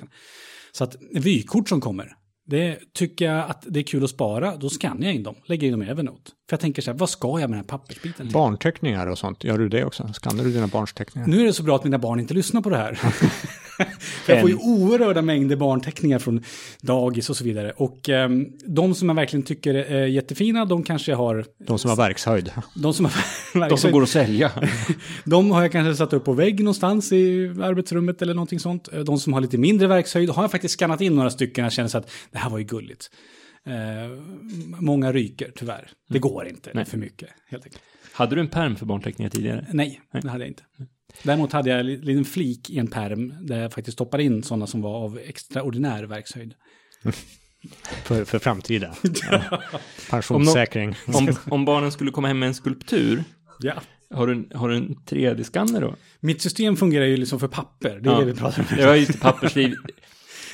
Så 0.73 0.85
att 0.85 0.97
vykort 1.13 1.69
som 1.69 1.81
kommer, 1.81 2.13
det 2.47 2.79
tycker 2.93 3.25
jag 3.25 3.51
att 3.51 3.65
det 3.69 3.81
är 3.81 3.85
kul 3.85 4.05
att 4.05 4.11
spara, 4.11 4.57
då 4.57 4.69
skannar 4.69 5.07
jag 5.07 5.15
in 5.15 5.23
dem, 5.23 5.35
lägger 5.45 5.67
in 5.67 5.73
dem 5.73 5.83
i 5.83 5.87
Evernote. 5.87 6.31
För 6.49 6.55
jag 6.55 6.61
tänker 6.61 6.83
så 6.83 6.91
här, 6.91 6.99
vad 6.99 7.11
ska 7.11 7.29
jag 7.29 7.41
med 7.41 7.49
den 7.49 7.55
här 7.55 7.63
pappersbiten 7.63 8.27
till? 8.27 8.33
Barnteckningar 8.33 9.07
och 9.07 9.19
sånt, 9.19 9.45
gör 9.45 9.59
du 9.59 9.69
det 9.69 9.85
också? 9.85 10.11
Skannar 10.13 10.45
du 10.45 10.53
dina 10.53 10.67
barns 10.67 10.93
teckningar? 10.93 11.29
Nu 11.29 11.41
är 11.41 11.45
det 11.45 11.53
så 11.53 11.63
bra 11.63 11.77
att 11.77 11.85
mina 11.85 11.99
barn 11.99 12.21
inte 12.21 12.35
lyssnar 12.35 12.61
på 12.61 12.71
det 12.71 12.77
här. 12.77 13.01
Jag 14.27 14.41
får 14.41 14.51
ju 14.51 14.57
oerhörda 14.57 15.23
mängder 15.23 15.57
barnteckningar 15.57 16.19
från 16.19 16.45
dagis 16.81 17.31
och 17.31 17.37
så 17.37 17.45
vidare. 17.45 17.73
Och 17.77 18.09
ehm, 18.09 18.47
de 18.67 18.95
som 18.95 19.09
jag 19.09 19.17
verkligen 19.17 19.43
tycker 19.43 19.75
är 19.75 20.07
jättefina, 20.07 20.65
de 20.65 20.83
kanske 20.83 21.13
jag 21.13 21.19
har... 21.19 21.45
De 21.59 21.79
som 21.79 21.89
har 21.91 21.97
verkshöjd. 21.97 22.53
De 22.75 22.95
som, 22.95 23.05
har, 23.05 23.69
De 23.69 23.79
som 23.79 23.93
går 23.93 24.03
att 24.03 24.09
sälja. 24.09 24.53
de 25.25 25.51
har 25.51 25.63
jag 25.63 25.73
kanske 25.73 25.95
satt 25.95 26.13
upp 26.13 26.25
på 26.25 26.33
vägg 26.33 26.61
någonstans 26.61 27.13
i 27.13 27.49
arbetsrummet 27.63 28.23
eller 28.23 28.35
någonting 28.35 28.61
sånt. 28.61 28.89
De 29.07 29.19
som 29.19 29.33
har 29.33 29.41
lite 29.41 29.59
mindre 29.59 29.87
verkshöjd 29.87 30.31
har 30.31 30.43
jag 30.43 30.51
faktiskt 30.51 30.75
skannat 30.75 31.01
in 31.01 31.15
några 31.15 31.31
stycken. 31.31 31.65
Jag 31.65 31.73
känner 31.73 31.89
så 31.89 31.99
att 31.99 32.11
det 32.31 32.39
här 32.39 32.51
var 32.51 32.59
ju 32.59 32.65
gulligt. 32.65 33.11
Eh, 33.67 34.11
många 34.81 35.13
ryker 35.13 35.53
tyvärr. 35.57 35.91
Det 36.09 36.19
går 36.19 36.47
inte, 36.49 36.61
det 36.65 36.71
är 36.71 36.75
Nej. 36.75 36.85
för 36.85 36.99
mycket 36.99 37.29
helt 37.49 37.65
enkelt. 37.65 37.83
Hade 38.13 38.35
du 38.35 38.41
en 38.41 38.49
perm 38.49 38.77
för 38.77 38.87
barnteckningar 38.87 39.31
tidigare? 39.31 39.67
Nej, 39.73 40.01
Nej. 40.13 40.23
det 40.23 40.29
hade 40.31 40.45
jag 40.45 40.49
inte. 40.51 40.63
Däremot 41.23 41.53
hade 41.53 41.71
jag 41.71 41.81
en 41.81 41.87
liten 41.87 42.25
flik 42.25 42.71
i 42.71 42.79
en 42.79 42.87
perm 42.87 43.35
där 43.41 43.61
jag 43.63 43.73
faktiskt 43.73 43.95
stoppade 43.97 44.23
in 44.23 44.43
sådana 44.43 44.67
som 44.67 44.83
var 44.83 44.95
av 45.05 45.19
extraordinär 45.19 46.05
verkshöjd. 46.05 46.55
För, 48.05 48.25
för 48.25 48.39
framtiden. 48.39 48.93
Ja. 49.31 49.63
Pensionssäkring. 50.11 50.95
Om, 51.07 51.37
om 51.51 51.65
barnen 51.65 51.93
skulle 51.93 52.11
komma 52.11 52.29
hem 52.29 52.39
med 52.39 52.47
en 52.47 52.55
skulptur, 52.55 53.25
Ja. 53.61 53.75
har 54.11 54.27
du, 54.27 54.33
en- 54.33 54.51
har 54.55 54.69
du 54.69 54.77
en 54.77 54.97
3D-skanner 54.97 55.81
då? 55.81 55.95
Mitt 56.21 56.43
system 56.43 56.77
fungerar 56.77 57.05
ju 57.05 57.17
liksom 57.17 57.41
för 57.41 57.49
papper, 57.49 58.01
det 58.01 58.09
är 58.11 58.13
Ja. 58.13 58.21
det 58.21 58.25
vi 58.27 58.35
pratar 58.35 58.63
om. 58.71 58.77
Det 58.77 58.87
var 58.87 58.95
ju 58.95 59.05
till 59.05 59.21
pappersliv. 59.21 59.75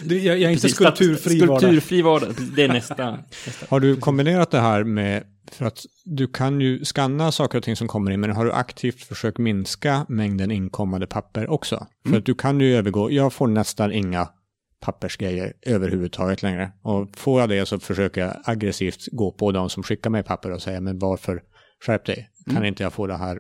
Det- 0.05 0.19
Jag, 0.19 0.39
jag 0.39 0.49
är 0.49 0.53
inte 0.55 0.69
skulpturfri 0.69 1.43
att- 1.43 1.49
vardag. 1.49 1.61
Skulpturfri 1.61 2.03
vardag, 2.03 2.29
det 2.57 2.63
är 2.65 2.69
nästa. 2.69 3.11
nästa. 3.45 3.67
Har 3.69 3.81
du 3.81 3.97
kombinerat 3.97 4.51
det 4.51 4.61
här 4.61 4.85
med, 4.85 5.25
för 5.53 5.65
att 5.65 5.79
du 6.05 6.27
kan 6.27 6.61
ju 6.61 6.85
skanna 6.85 7.33
saker 7.33 7.59
och 7.59 7.65
ting 7.65 7.77
som 7.77 7.89
kommer 7.89 8.11
in, 8.11 8.21
men 8.21 8.31
har 8.31 8.45
du 8.45 8.53
aktivt 8.53 9.01
försökt 9.03 9.39
minska 9.39 10.07
mängden 10.09 10.51
inkommande 10.51 11.07
papper 11.07 11.51
också? 11.51 11.87
För 12.09 12.17
att 12.19 12.27
du 12.27 12.35
kan 12.35 12.61
ju 12.61 12.77
övergå, 12.77 13.11
jag 13.11 13.33
får 13.33 13.47
nästan 13.47 13.93
inga 13.93 14.29
pappersgrejer 14.81 15.53
överhuvudtaget 15.63 16.43
längre. 16.43 16.73
Och 16.83 17.09
får 17.17 17.41
jag 17.41 17.49
det 17.49 17.67
så 17.67 17.79
försöker 17.81 18.21
jag 18.21 18.37
aggressivt 18.45 19.07
gå 19.13 19.33
på 19.33 19.53
de 19.53 19.71
som 19.71 19.83
skickar 19.83 20.11
mig 20.11 20.23
papper 20.23 20.51
och 20.51 20.63
säga, 20.63 20.81
men 20.81 20.99
varför 20.99 21.43
skärp 21.87 22.05
dig? 22.07 22.29
Kan 22.51 22.65
inte 22.65 22.83
jag 22.83 22.93
få 22.93 23.07
det 23.07 23.17
här 23.17 23.39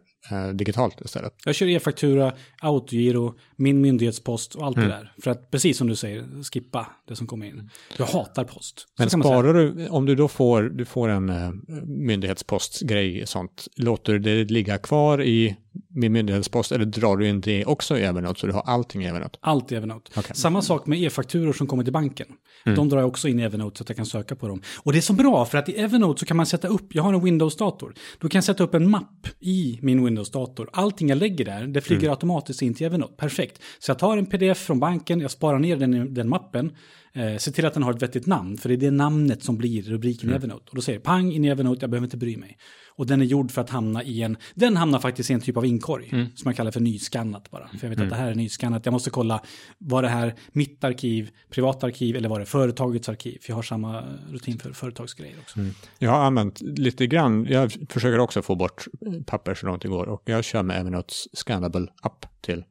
digitalt 0.54 1.00
istället? 1.04 1.32
Jag 1.44 1.54
kör 1.54 1.66
e-faktura, 1.66 2.32
autogiro, 2.60 3.34
min 3.56 3.80
myndighetspost 3.80 4.54
och 4.54 4.66
allt 4.66 4.76
Mm. 4.76 4.88
det 4.88 4.94
där. 4.94 5.12
För 5.22 5.30
att, 5.30 5.50
precis 5.50 5.78
som 5.78 5.86
du 5.88 5.96
säger, 5.96 6.42
skippa 6.52 6.86
det 7.08 7.16
som 7.16 7.26
kommer 7.26 7.46
in. 7.46 7.70
Jag 7.98 8.06
hatar 8.06 8.44
post. 8.44 8.86
Men 8.98 9.10
sparar 9.10 9.54
du, 9.54 9.88
om 9.88 10.06
du 10.06 10.14
då 10.14 10.28
får, 10.28 10.62
du 10.62 10.84
får 10.84 11.08
en 11.08 11.30
eh, 11.30 11.50
myndighetspostgrej 11.86 13.22
och 13.22 13.28
sånt, 13.28 13.68
låter 13.76 14.12
du 14.12 14.18
det 14.18 14.50
ligga 14.52 14.78
kvar 14.78 15.22
i 15.22 15.56
min 15.88 16.12
myndighetspost 16.12 16.72
eller 16.72 16.84
drar 16.84 17.16
du 17.16 17.28
in 17.28 17.40
det 17.40 17.64
också 17.64 17.98
i 17.98 18.02
Evernote 18.02 18.40
så 18.40 18.46
du 18.46 18.52
har 18.52 18.62
allting 18.62 19.02
i 19.02 19.06
Evernote? 19.06 19.38
Allt 19.42 19.72
i 19.72 19.74
Evernote. 19.74 20.10
Okej. 20.16 20.36
Samma 20.36 20.62
sak 20.62 20.86
med 20.86 21.02
e-fakturor 21.02 21.52
som 21.52 21.66
kommer 21.66 21.84
till 21.84 21.92
banken. 21.92 22.26
Mm. 22.66 22.76
De 22.76 22.88
drar 22.88 22.98
jag 22.98 23.08
också 23.08 23.28
in 23.28 23.40
i 23.40 23.42
Evernote 23.42 23.78
så 23.78 23.82
att 23.82 23.88
jag 23.88 23.96
kan 23.96 24.06
söka 24.06 24.36
på 24.36 24.48
dem. 24.48 24.62
Och 24.78 24.92
det 24.92 24.98
är 24.98 25.02
så 25.02 25.12
bra 25.12 25.44
för 25.44 25.58
att 25.58 25.68
i 25.68 25.72
Evernote 25.72 26.20
så 26.20 26.26
kan 26.26 26.36
man 26.36 26.46
sätta 26.46 26.68
upp, 26.68 26.94
jag 26.94 27.02
har 27.02 27.14
en 27.14 27.24
Windows-dator. 27.24 27.94
Då 28.20 28.28
kan 28.28 28.36
jag 28.38 28.44
sätta 28.44 28.64
upp 28.64 28.74
en 28.74 28.90
mapp 28.90 29.26
i 29.40 29.78
min 29.82 30.04
Windows-dator. 30.12 30.68
Allting 30.72 31.08
jag 31.08 31.18
lägger 31.18 31.44
där, 31.44 31.66
det 31.66 31.80
flyger 31.80 32.02
Mm. 32.02 32.10
automatiskt 32.10 32.62
in 32.62 32.74
till 32.74 32.86
Evernote. 32.86 33.14
Perfekt. 33.16 33.60
Så 33.78 33.90
jag 33.90 33.98
tar 33.98 34.16
en 34.16 34.26
pdf 34.26 34.58
från 34.58 34.80
banken, 34.80 35.20
jag 35.20 35.30
sparar 35.30 35.58
ner 35.58 35.76
den 35.76 35.94
i 35.94 36.08
den 36.08 36.28
mappen. 36.28 36.72
Eh, 37.14 37.36
se 37.36 37.50
till 37.50 37.66
att 37.66 37.74
den 37.74 37.82
har 37.82 37.92
ett 37.92 38.02
vettigt 38.02 38.26
namn, 38.26 38.56
för 38.56 38.68
det 38.68 38.74
är 38.74 38.76
det 38.76 38.90
namnet 38.90 39.42
som 39.42 39.56
blir 39.56 39.82
rubriken 39.82 40.28
Mm. 40.28 40.34
i 40.34 40.36
Evernote. 40.36 40.64
Och 40.68 40.76
då 40.76 40.82
säger 40.82 40.98
det 40.98 41.04
pang 41.04 41.32
in 41.32 41.44
i 41.44 41.48
Evernote, 41.48 41.82
jag 41.82 41.90
behöver 41.90 42.06
inte 42.06 42.16
bry 42.16 42.36
mig. 42.36 42.58
Och 42.96 43.06
den 43.06 43.20
är 43.20 43.24
gjord 43.24 43.50
för 43.50 43.60
att 43.60 43.70
hamna 43.70 44.02
i 44.02 44.22
en, 44.22 44.36
den 44.54 44.76
hamnar 44.76 44.98
faktiskt 44.98 45.30
i 45.30 45.32
en 45.32 45.40
typ 45.40 45.56
av 45.56 45.66
inkorg. 45.66 46.08
Mm. 46.12 46.26
Som 46.36 46.48
jag 46.48 46.56
kallar 46.56 46.70
för 46.70 46.80
nyskannat 46.80 47.50
bara. 47.50 47.68
För 47.68 47.78
jag 47.82 47.88
vet 47.90 48.00
att 48.00 48.10
det 48.10 48.14
här 48.16 48.30
är 48.30 48.34
nyskannat. 48.34 48.86
Jag 48.86 48.92
måste 48.92 49.10
kolla, 49.10 49.42
var 49.78 50.02
det 50.02 50.08
här 50.08 50.34
mitt 50.52 50.84
arkiv, 50.84 51.30
privat 51.50 51.84
arkiv 51.84 52.16
eller 52.16 52.28
var 52.28 52.40
det 52.40 52.46
företagets 52.46 53.08
arkiv? 53.08 53.38
För 53.42 53.50
jag 53.50 53.56
har 53.56 53.62
samma 53.62 54.04
rutin 54.30 54.58
för 54.58 54.72
företagsgrejer 54.72 55.36
också. 55.40 55.60
Jag 55.98 56.10
har 56.10 56.18
använt 56.24 56.60
lite 56.60 57.06
grann, 57.06 57.46
jag 57.50 57.72
försöker 57.88 58.18
också 58.18 58.42
få 58.42 58.54
bort 58.54 58.84
papper 59.26 59.54
så 59.54 59.66
långt 59.66 59.82
det 59.82 59.88
går 59.88 60.06
och 60.08 60.22
jag 60.24 60.44
kör 60.44 60.62
med 60.62 60.80
Evernotes 60.80 61.28
scannable 61.32 61.86
app 62.02 62.26
till, 62.40 62.64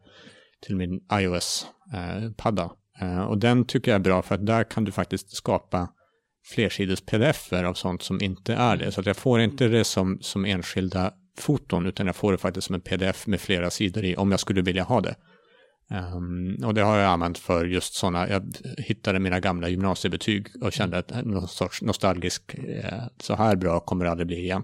till 0.65 0.75
min 0.75 0.99
iOS-padda. 1.13 2.63
Eh, 2.63 2.71
Eh, 3.01 3.21
och 3.21 3.37
den 3.37 3.65
tycker 3.65 3.91
jag 3.91 3.99
är 3.99 4.03
bra 4.03 4.21
för 4.21 4.35
att 4.35 4.45
där 4.45 4.63
kan 4.63 4.83
du 4.83 4.91
faktiskt 4.91 5.35
skapa 5.35 5.89
flersides 6.45 7.01
pdf-er 7.01 7.63
av 7.63 7.73
sånt 7.73 8.01
som 8.01 8.21
inte 8.21 8.53
är 8.53 8.77
det. 8.77 8.91
Så 8.91 8.99
att 8.99 9.05
jag 9.05 9.17
får 9.17 9.41
inte 9.41 9.67
det 9.67 9.83
som, 9.83 10.17
som 10.21 10.45
enskilda 10.45 11.13
foton 11.37 11.85
utan 11.85 12.05
jag 12.05 12.15
får 12.15 12.31
det 12.31 12.37
faktiskt 12.37 12.67
som 12.67 12.75
en 12.75 12.81
pdf 12.81 13.27
med 13.27 13.41
flera 13.41 13.69
sidor 13.69 14.05
i 14.05 14.15
om 14.15 14.31
jag 14.31 14.39
skulle 14.39 14.61
vilja 14.61 14.83
ha 14.83 15.01
det. 15.01 15.15
Um, 15.91 16.63
och 16.65 16.73
det 16.73 16.81
har 16.81 16.97
jag 16.97 17.11
använt 17.11 17.37
för 17.37 17.65
just 17.65 17.93
sådana, 17.93 18.29
jag 18.29 18.57
hittade 18.77 19.19
mina 19.19 19.39
gamla 19.39 19.69
gymnasiebetyg 19.69 20.47
och 20.61 20.73
kände 20.73 20.97
att 20.97 21.25
någon 21.25 21.47
sorts 21.47 21.81
nostalgisk, 21.81 22.53
eh, 22.53 23.03
så 23.19 23.35
här 23.35 23.55
bra 23.55 23.79
kommer 23.79 24.05
det 24.05 24.11
aldrig 24.11 24.27
bli 24.27 24.37
igen. 24.37 24.63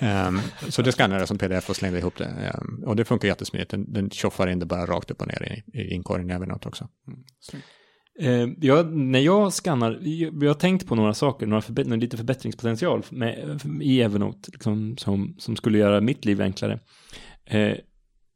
Um, 0.00 0.40
så 0.68 0.82
det 0.82 0.92
skannade 0.92 1.20
jag 1.20 1.28
som 1.28 1.38
pdf 1.38 1.70
och 1.70 1.76
slängde 1.76 1.98
ihop 1.98 2.16
det. 2.16 2.52
Um, 2.60 2.84
och 2.86 2.96
det 2.96 3.04
funkar 3.04 3.28
jättesmidigt, 3.28 3.70
den, 3.70 3.92
den 3.92 4.10
tjoffar 4.10 4.46
in 4.46 4.58
det 4.58 4.66
bara 4.66 4.86
rakt 4.86 5.10
upp 5.10 5.20
och 5.20 5.28
ner 5.28 5.62
i, 5.74 5.80
i 5.80 5.94
inkorgen 5.94 6.30
i 6.30 6.32
Evernote 6.32 6.68
också. 6.68 6.88
Mm, 7.06 8.50
eh, 8.50 8.54
jag, 8.60 8.96
när 8.96 9.20
jag 9.20 9.52
skannar, 9.52 9.98
jag, 10.02 10.42
jag 10.42 10.50
har 10.50 10.54
tänkt 10.54 10.86
på 10.86 10.94
några 10.94 11.14
saker, 11.14 11.46
några 11.46 11.62
förbätt, 11.62 11.86
lite 11.86 12.16
förbättringspotential 12.16 13.02
med, 13.10 13.60
i 13.82 14.02
Evernote 14.02 14.50
liksom, 14.52 14.96
som, 14.96 15.34
som 15.38 15.56
skulle 15.56 15.78
göra 15.78 16.00
mitt 16.00 16.24
liv 16.24 16.40
enklare. 16.40 16.80
Eh, 17.44 17.74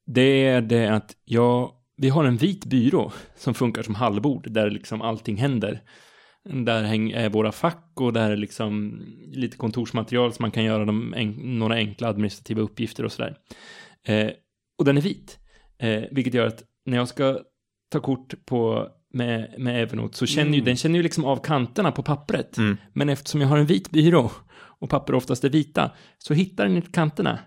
det 0.07 0.47
är 0.47 0.61
det 0.61 0.87
att 0.87 1.17
jag, 1.25 1.73
vi 2.03 2.09
har 2.09 2.25
en 2.25 2.37
vit 2.37 2.65
byrå 2.65 3.13
som 3.37 3.55
funkar 3.55 3.83
som 3.83 3.95
hallbord 3.95 4.51
där 4.51 4.71
liksom 4.71 5.03
allting 5.03 5.37
händer. 5.37 5.83
Där 6.65 6.83
häng, 6.83 7.11
är 7.11 7.29
våra 7.29 7.53
fack 7.53 7.93
och 7.95 8.13
där 8.13 8.31
är 8.31 8.37
liksom 8.37 9.03
lite 9.33 9.57
kontorsmaterial 9.57 10.33
som 10.33 10.43
man 10.43 10.51
kan 10.51 10.65
göra 10.65 10.85
de 10.85 11.15
en, 11.15 11.59
några 11.59 11.75
enkla 11.75 12.09
administrativa 12.09 12.61
uppgifter 12.61 13.05
och 13.05 13.13
sådär. 13.13 13.37
Eh, 14.07 14.31
och 14.79 14.85
den 14.85 14.97
är 14.97 15.01
vit. 15.01 15.39
Eh, 15.79 16.03
vilket 16.11 16.35
gör 16.35 16.47
att 16.47 16.63
när 16.87 16.97
jag 16.97 17.09
ska 17.09 17.39
ta 17.93 18.01
kort 18.01 18.47
på 18.47 18.89
med, 19.15 19.55
med 19.59 19.83
Evernote 19.83 20.17
så 20.19 20.27
känner 20.27 20.51
ju 20.51 20.57
Mm. 20.57 20.65
den 20.65 20.77
känner 20.77 20.97
ju 20.97 21.03
liksom 21.03 21.25
av 21.25 21.37
kanterna 21.37 21.93
på 21.93 22.03
pappret. 22.03 22.59
Mm. 22.59 22.77
Men 22.93 23.09
eftersom 23.09 23.41
jag 23.41 23.49
har 23.49 23.59
en 23.59 23.67
vit 23.67 23.91
byrå 23.91 24.31
och 24.81 24.91
papper 24.91 25.15
oftast 25.15 25.45
är 25.45 25.51
vita 25.51 25.91
så 26.19 26.35
hittar 26.35 26.65
den 26.67 26.77
inte 26.77 26.91
kanterna. 26.91 27.39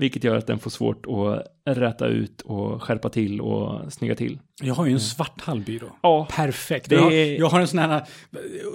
Vilket 0.00 0.24
gör 0.24 0.36
att 0.36 0.46
den 0.46 0.58
får 0.58 0.70
svårt 0.70 1.06
att 1.06 1.76
räta 1.76 2.06
ut 2.06 2.40
och 2.40 2.82
skärpa 2.82 3.08
till 3.08 3.40
och 3.40 3.92
snygga 3.92 4.14
till. 4.14 4.38
Jag 4.62 4.74
har 4.74 4.86
ju 4.86 4.92
en 4.92 5.00
svart 5.00 5.40
hallbyrå. 5.40 5.86
Ja, 6.02 6.28
Perfekt. 6.30 6.88
Det 6.88 6.94
Jag, 6.94 7.02
har, 7.02 7.10
är- 7.12 7.38
jag 7.38 7.48
har 7.48 7.60
en 7.60 7.68
sån 7.68 7.78
här 7.78 7.96
eh, 7.96 8.02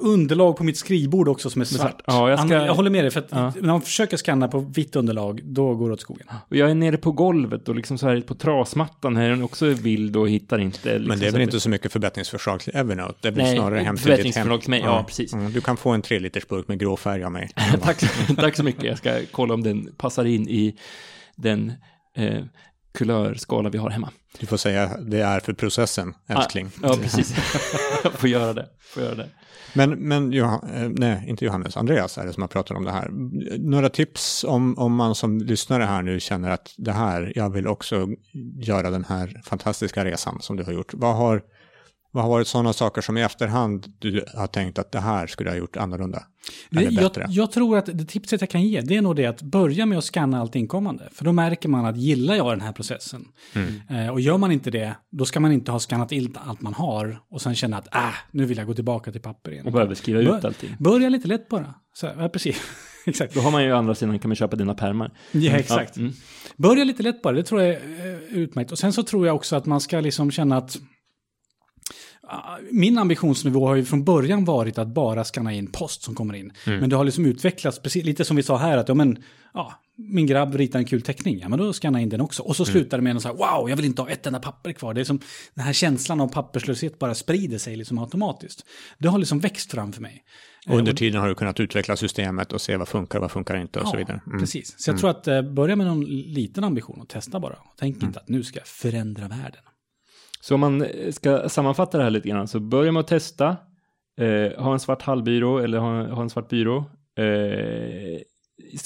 underlag 0.02 0.58
på 0.58 0.64
mitt 0.64 0.78
skrivbord 0.78 1.28
också 1.28 1.50
som 1.50 1.62
är 1.62 1.66
svart. 1.66 1.80
svart. 1.80 2.02
Ja, 2.08 2.30
jag 2.30 2.40
ska- 2.40 2.54
jag 2.66 2.76
håller 2.76 2.90
med 2.90 3.04
dig, 3.04 3.12
för 3.12 3.20
att 3.20 3.28
Ja. 3.32 3.54
när 3.56 3.68
man 3.68 3.82
försöker 3.82 4.18
skanna 4.18 4.48
på 4.48 4.60
vitt 4.60 4.96
underlag, 4.96 5.42
då 5.44 5.76
går 5.76 5.88
det 5.88 5.94
åt 5.94 6.02
skogen. 6.02 6.28
och 6.50 6.56
jag 6.56 6.72
är 6.72 6.76
nere 6.76 6.98
på 6.98 7.12
golvet 7.12 7.70
och 7.70 7.76
liksom 7.76 7.98
så 7.98 8.08
här 8.08 8.22
på 8.22 8.36
trasmattan 8.36 9.16
här 9.18 9.24
är 9.26 9.30
den 9.30 9.44
också 9.44 9.66
vild 9.66 10.18
och 10.18 10.30
hittar 10.30 10.60
inte. 10.60 10.90
Liksom 10.90 11.08
Men 11.08 11.20
det 11.20 11.28
är 11.28 11.32
väl 11.32 11.42
inte 11.42 11.60
så 11.60 11.70
mycket 11.70 11.92
förbättringsförslag 11.92 12.60
till 12.60 12.76
Evernote, 12.76 13.14
det 13.22 13.28
är 13.28 13.32
väl 13.32 13.44
Nej, 13.44 13.56
snarare 13.58 13.80
hem 13.80 13.98
till 13.98 14.12
ditt 14.24 14.36
hem. 14.36 14.60
till 14.60 14.70
mig, 14.70 14.80
ja, 14.86 15.04
precis. 15.08 15.34
Mm, 15.34 15.52
du 15.52 15.62
kan 15.62 15.78
få 15.78 15.90
en 15.90 16.02
tre 16.02 16.20
liters 16.20 16.48
burk 16.48 16.68
med 16.68 16.80
grå 16.80 16.98
färg 16.98 17.24
av 17.24 17.32
mig. 17.32 17.50
tack, 17.82 18.04
tack 18.38 18.56
så 18.56 18.64
mycket. 18.64 18.84
Jag 18.84 18.98
ska 18.98 19.20
kolla 19.32 19.54
om 19.54 19.64
den 19.64 19.90
passar 19.98 20.26
in 20.26 20.50
i 20.50 20.76
den 21.36 21.74
eh, 22.18 22.44
kulörskala 22.96 23.70
vi 23.70 23.78
har 23.78 23.90
hemma. 23.90 24.10
Du 24.40 24.46
får 24.46 24.58
säga 24.58 24.98
det 24.98 25.22
är 25.22 25.40
för 25.40 25.54
processen, 25.54 26.14
älskling. 26.28 26.70
Ja, 26.82 26.98
precis. 27.02 27.36
Jag 28.04 28.14
får 28.20 28.30
göra 28.30 28.54
det. 28.54 28.68
Får 28.94 29.04
göra 29.04 29.16
det. 29.16 29.30
Men, 29.74 29.90
men 29.90 30.32
Johan, 30.32 30.70
eh, 30.74 30.90
nej, 30.90 31.26
inte 31.28 31.46
Johannes, 31.46 31.78
Andreas 31.78 32.18
är 32.18 32.26
det 32.26 32.34
som 32.34 32.44
har 32.44 32.48
pratat 32.48 32.78
om 32.78 32.84
det 32.84 32.92
här. 32.92 33.10
Några 33.58 33.90
tips 33.90 34.44
om, 34.44 34.78
om 34.78 34.96
man 34.96 35.16
som 35.16 35.38
lyssnare 35.38 35.84
här 35.84 36.02
nu 36.02 36.20
känner 36.20 36.50
att 36.50 36.74
det 36.78 36.92
här, 36.92 37.34
jag 37.36 37.50
vill 37.50 37.68
också 37.68 38.08
göra 38.60 38.90
den 38.90 39.06
här 39.06 39.42
fantastiska 39.46 40.06
resan 40.06 40.42
som 40.42 40.56
du 40.56 40.64
har 40.64 40.74
gjort. 40.74 40.94
Vad 40.94 41.16
har, 41.16 41.42
vad 42.16 42.24
har 42.24 42.32
varit 42.32 42.48
sådana 42.48 42.74
saker 42.74 43.02
som 43.02 43.18
i 43.18 43.22
efterhand 43.22 43.94
du 44.00 44.26
har 44.36 44.48
tänkt 44.48 44.80
att 44.80 44.92
det 44.92 45.00
här 45.00 45.28
skulle 45.28 45.50
jag 45.50 45.54
ha 45.54 45.60
gjort 45.60 45.78
annorlunda? 45.78 46.24
Eller 46.72 46.82
jag, 46.82 46.94
bättre? 46.96 47.26
jag 47.30 47.52
tror 47.52 47.78
att 47.78 47.86
det 47.86 48.06
tipset 48.06 48.42
jag 48.42 48.50
kan 48.50 48.62
ge, 48.62 48.82
det 48.82 48.98
är 48.98 49.02
nog 49.02 49.16
det 49.16 49.26
att 49.26 49.42
börja 49.42 49.86
med 49.86 49.98
att 49.98 50.04
scanna 50.04 50.40
allt 50.40 50.56
inkommande. 50.56 51.10
För 51.12 51.26
då 51.26 51.32
märker 51.32 51.70
man 51.70 51.86
att 51.86 51.98
gillar 51.98 52.36
jag 52.36 52.52
den 52.52 52.62
här 52.62 52.72
processen? 52.72 53.26
Eh, 53.90 54.10
och 54.10 54.22
gör 54.22 54.38
man 54.38 54.52
inte 54.52 54.72
det, 54.72 54.96
då 55.12 55.26
ska 55.26 55.40
man 55.40 55.52
inte 55.52 55.72
ha 55.72 55.80
skannat 55.80 56.12
in 56.12 56.38
allt 56.46 56.62
man 56.62 56.74
har 56.74 57.20
och 57.30 57.42
sen 57.42 57.56
känna 57.56 57.78
att 57.78 57.96
äh, 57.96 58.02
nu 58.32 58.46
vill 58.46 58.58
jag 58.58 58.68
gå 58.68 58.74
tillbaka 58.74 59.12
till 59.12 59.22
papper 59.22 59.52
igen. 59.52 59.66
Och 59.66 59.72
behöver 59.72 59.96
skriva 59.96 60.20
ut 60.20 60.28
Bör- 60.28 60.46
allting. 60.46 60.76
Börja 60.80 61.10
lite 61.10 61.28
lätt 61.28 61.50
bara. 61.50 61.74
Så, 61.94 62.12
ja, 62.18 62.30
precis. 62.30 62.62
exakt. 63.06 63.34
Då 63.34 63.40
har 63.40 63.52
man 63.52 63.64
ju 63.64 63.72
andra 63.72 63.96
sidan 63.96 64.20
kan 64.20 64.30
man 64.30 64.36
köpa 64.36 64.56
dina 64.56 64.74
pärmar. 64.74 65.12
Ja, 65.32 65.52
exakt. 65.52 65.98
Ja, 65.98 66.02
mm. 66.02 66.14
Börja 66.58 66.84
lite 66.84 67.04
lätt 67.04 67.22
bara, 67.22 67.36
det 67.36 67.44
tror 67.44 67.62
jag 67.62 67.70
är 67.70 67.80
eh, 67.80 68.38
utmärkt. 68.38 68.72
Och 68.72 68.78
sen 68.78 68.94
så 68.94 69.04
tror 69.04 69.28
jag 69.28 69.36
också 69.36 69.56
att 69.56 69.66
man 69.66 69.82
ska 69.82 70.00
liksom 70.00 70.32
känna 70.32 70.58
att 70.58 70.78
Min 72.72 72.98
ambitionsnivå 72.98 73.68
har 73.68 73.76
ju 73.76 73.86
från 73.86 74.04
början 74.04 74.46
varit 74.46 74.78
att 74.78 74.88
bara 74.88 75.24
scanna 75.24 75.54
in 75.54 75.72
post 75.72 76.04
som 76.04 76.16
kommer 76.16 76.34
in. 76.34 76.54
Men 76.66 76.90
det 76.90 76.96
har 76.96 77.04
liksom 77.04 77.26
utvecklats, 77.26 77.80
precis, 77.80 78.06
lite 78.06 78.26
som 78.26 78.38
vi 78.38 78.44
sa 78.44 78.58
här, 78.58 78.78
att 78.78 78.90
ja, 78.90 78.96
men, 78.96 79.18
ja, 79.54 79.74
min 79.98 80.26
grabb 80.26 80.56
ritar 80.56 80.80
en 80.80 80.86
kul 80.86 81.02
teckning, 81.02 81.40
ja 81.40 81.50
men 81.50 81.60
då 81.60 81.74
scannar 81.74 82.00
jag 82.00 82.04
in 82.04 82.10
den 82.10 82.22
också. 82.22 82.44
Och 82.44 82.56
så 82.56 82.66
slutar 82.66 82.98
det 82.98 83.04
med 83.04 83.12
en 83.12 83.22
så 83.22 83.28
här, 83.28 83.36
wow, 83.36 83.70
jag 83.70 83.76
vill 83.76 83.86
inte 83.86 84.02
ha 84.02 84.10
ett 84.10 84.28
enda 84.28 84.40
papper 84.40 84.72
kvar. 84.72 84.94
Det 84.94 85.02
är 85.02 85.06
som 85.06 85.20
den 85.54 85.66
här 85.66 85.74
känslan 85.74 86.22
av 86.22 86.28
papperslöshet 86.28 87.00
bara 87.00 87.16
sprider 87.16 87.58
sig 87.58 87.76
liksom 87.76 87.98
automatiskt. 87.98 88.66
Det 88.98 89.08
har 89.08 89.20
liksom 89.20 89.40
växt 89.40 89.72
fram 89.72 89.94
för 89.94 90.02
mig. 90.02 90.24
Och 90.68 90.78
under 90.78 90.94
tiden 90.94 91.22
har 91.22 91.28
du 91.28 91.36
kunnat 91.36 91.60
utveckla 91.60 91.96
systemet 91.96 92.54
och 92.54 92.62
se 92.62 92.78
vad 92.78 92.88
funkar, 92.88 93.20
vad 93.20 93.32
funkar 93.32 93.58
inte 93.58 93.80
och 93.80 93.88
så 93.88 93.98
vidare. 93.98 94.22
Mm. 94.28 94.40
Precis. 94.40 94.76
Så 94.78 94.90
jag 94.90 95.00
tror 95.00 95.10
att 95.10 95.28
eh, 95.28 95.42
börja 95.42 95.76
med 95.76 95.88
någon 95.88 96.06
liten 96.06 96.64
ambition 96.64 97.02
och 97.02 97.10
testa 97.10 97.40
bara. 97.40 97.58
Tänk 97.80 98.04
inte 98.04 98.20
att 98.20 98.30
nu 98.30 98.44
ska 98.44 98.60
jag 98.60 98.68
förändra 98.68 99.28
världen. 99.28 99.62
Så 100.48 100.54
om 100.56 100.60
man 100.60 100.86
ska 101.12 101.50
sammanfatta 101.50 101.98
det 101.98 102.04
här 102.04 102.12
lite 102.12 102.30
grann 102.30 102.48
så 102.48 102.60
börja 102.60 102.92
med 102.92 103.00
att 103.00 103.08
testa. 103.08 103.58
Eh, 104.22 104.64
ha 104.64 104.74
en 104.74 104.80
svart 104.80 105.02
hallbyrå 105.02 105.58
eller 105.60 105.78
ha, 105.78 106.04
ha 106.08 106.22
en 106.22 106.30
svart 106.30 106.50
byrå. 106.50 106.78
Eh, 107.18 108.20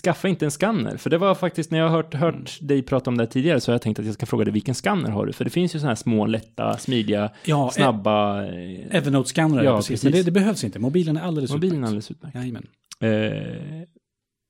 skaffa 0.03 0.27
inte 0.27 0.45
en 0.45 0.51
skanner, 0.51 0.97
för 0.97 1.09
det 1.09 1.17
var 1.17 1.35
faktiskt 1.35 1.71
när 1.71 1.79
jag 1.79 1.89
hört, 1.89 2.13
hört 2.13 2.57
dig 2.61 2.81
prata 2.81 3.09
om 3.09 3.17
det 3.17 3.27
tidigare 3.27 3.59
så 3.61 3.71
har 3.71 3.73
jag 3.73 3.81
tänkt 3.81 3.99
att 3.99 4.05
jag 4.05 4.13
ska 4.13 4.25
fråga 4.25 4.45
dig 4.45 4.53
vilken 4.53 4.75
skanner 4.75 5.09
har 5.09 5.25
du? 5.25 5.33
För 5.33 5.43
det 5.43 5.49
finns 5.49 5.75
ju 5.75 5.79
sådana 5.79 5.89
här 5.89 5.95
små, 5.95 6.25
lätta, 6.25 6.77
smidiga, 6.77 7.29
Ja, 7.45 7.71
snabba... 7.73 8.43
eh, 8.45 8.95
Evernote-scannare, 8.95 9.63
Ja, 9.65 9.75
precis. 9.75 9.89
precis. 9.89 10.03
Men 10.03 10.11
det, 10.13 10.23
det 10.23 10.31
behövs 10.31 10.63
inte. 10.63 10.79
Mobilen 10.79 11.17
är 11.17 11.21
alldeles 11.21 11.51
Mobilen 11.51 11.73
är 11.73 11.77
utmärkt. 11.77 11.87
alldeles 11.87 12.11
utmärkt. 12.11 12.35
Jajamän. 12.35 12.67
Eh, 13.01 13.83